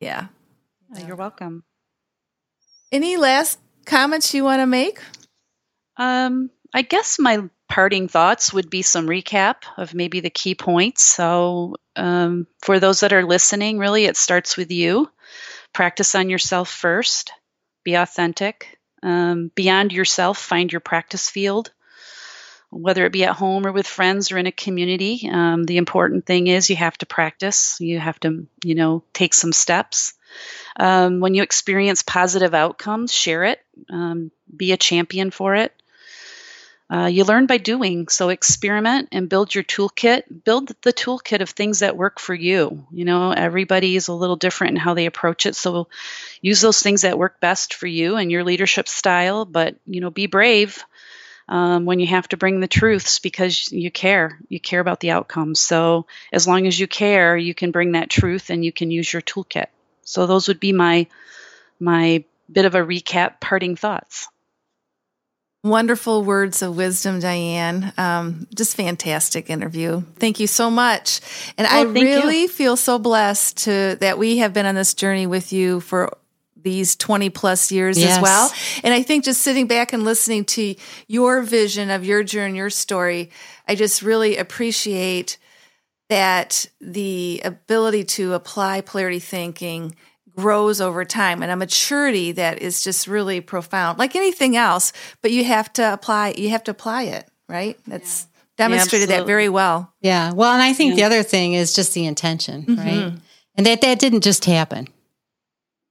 [0.00, 0.26] yeah.
[0.96, 1.62] Oh, you're welcome.
[2.90, 4.98] Any last comments you want to make?
[5.96, 11.02] Um, I guess my parting thoughts would be some recap of maybe the key points.
[11.02, 15.10] So, um, for those that are listening, really, it starts with you.
[15.72, 17.32] Practice on yourself first,
[17.84, 18.78] be authentic.
[19.02, 21.72] Um, beyond yourself, find your practice field,
[22.70, 25.28] whether it be at home or with friends or in a community.
[25.30, 29.34] Um, the important thing is you have to practice, you have to, you know, take
[29.34, 30.14] some steps.
[30.78, 35.72] Um, when you experience positive outcomes, share it, um, be a champion for it.
[36.92, 40.24] Uh, you learn by doing, so experiment and build your toolkit.
[40.44, 42.84] Build the toolkit of things that work for you.
[42.90, 45.88] You know, everybody is a little different in how they approach it, so
[46.42, 49.46] use those things that work best for you and your leadership style.
[49.46, 50.84] But you know, be brave
[51.48, 54.38] um, when you have to bring the truths because you care.
[54.50, 55.60] You care about the outcomes.
[55.60, 59.10] So as long as you care, you can bring that truth and you can use
[59.10, 59.68] your toolkit.
[60.02, 61.06] So those would be my
[61.80, 64.28] my bit of a recap, parting thoughts.
[65.64, 67.92] Wonderful words of wisdom, Diane.
[67.96, 70.02] Um, just fantastic interview.
[70.16, 71.20] Thank you so much.
[71.56, 72.48] And I really you.
[72.48, 76.16] feel so blessed to that we have been on this journey with you for
[76.62, 78.16] these 20 plus years yes.
[78.16, 78.52] as well.
[78.82, 80.74] And I think just sitting back and listening to
[81.06, 83.30] your vision of your journey, your story,
[83.68, 85.38] I just really appreciate
[86.08, 89.94] that the ability to apply polarity thinking
[90.36, 95.30] grows over time and a maturity that is just really profound like anything else but
[95.30, 97.78] you have to apply you have to apply it right?
[97.86, 98.26] That's
[98.58, 98.68] yeah.
[98.68, 99.92] demonstrated yeah, that very well.
[100.00, 100.32] Yeah.
[100.32, 100.96] Well and i think yeah.
[100.96, 102.80] the other thing is just the intention mm-hmm.
[102.80, 103.12] right?
[103.54, 104.88] And that that didn't just happen.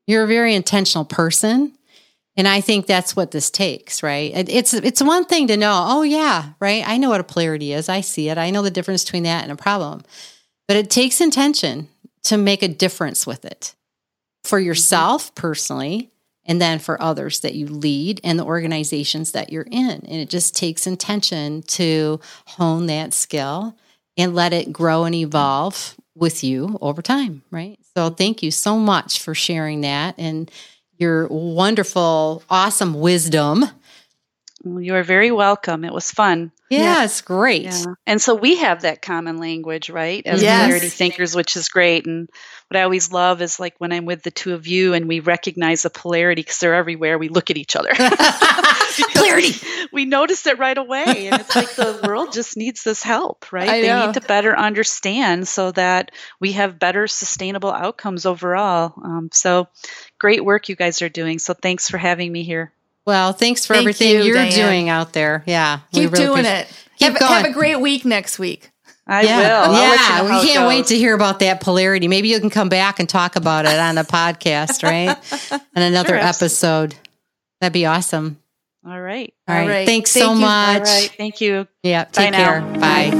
[0.07, 1.77] You're a very intentional person
[2.37, 4.31] and i think that's what this takes right?
[4.49, 6.83] It's it's one thing to know oh yeah right?
[6.85, 7.87] I know what a polarity is.
[7.87, 8.37] I see it.
[8.37, 10.01] I know the difference between that and a problem.
[10.67, 11.89] But it takes intention
[12.23, 13.75] to make a difference with it
[14.43, 14.67] for mm-hmm.
[14.67, 16.11] yourself personally
[16.45, 19.89] and then for others that you lead and the organizations that you're in.
[19.89, 23.77] And it just takes intention to hone that skill
[24.17, 27.79] and let it grow and evolve with you over time, right?
[27.95, 30.51] So thank you so much for sharing that and
[30.97, 33.65] your wonderful, awesome wisdom
[34.63, 35.83] you are very welcome.
[35.83, 36.51] It was fun.
[36.71, 37.63] Yeah, it's great.
[37.63, 37.83] Yeah.
[38.07, 40.25] And so we have that common language, right?
[40.25, 40.63] As yes.
[40.63, 42.05] polarity thinkers, which is great.
[42.05, 42.29] And
[42.69, 45.19] what I always love is like when I'm with the two of you and we
[45.19, 47.91] recognize the polarity because they're everywhere, we look at each other.
[49.13, 49.51] polarity.
[49.51, 51.27] We, we, notice it right away.
[51.27, 53.69] And it's like the world just needs this help, right?
[53.69, 54.05] I they know.
[54.07, 58.93] need to better understand so that we have better sustainable outcomes overall.
[59.03, 59.67] Um, so
[60.19, 61.39] great work you guys are doing.
[61.39, 62.73] So thanks for having me here.
[63.05, 65.43] Well, thanks for Thank everything you, are doing out there.
[65.47, 65.79] Yeah.
[65.91, 66.67] Keep really doing it.
[66.97, 68.69] Keep have, have, a great week next week.
[69.07, 69.37] I yeah.
[69.37, 69.75] will.
[69.75, 70.21] I'll yeah.
[70.21, 72.07] You know we can't wait to hear about that polarity.
[72.07, 75.17] Maybe you can come back and talk about it on the podcast, right?
[75.75, 76.95] And another sure, episode.
[77.59, 78.37] That'd be awesome.
[78.85, 79.33] All right.
[79.47, 79.61] All right.
[79.61, 79.85] All right.
[79.87, 80.39] Thanks Thank so you.
[80.41, 80.87] much.
[80.87, 81.13] All right.
[81.17, 81.67] Thank you.
[81.83, 82.05] Yeah.
[82.05, 82.61] Take Bye care.
[82.61, 82.79] Now.
[82.79, 83.11] Bye.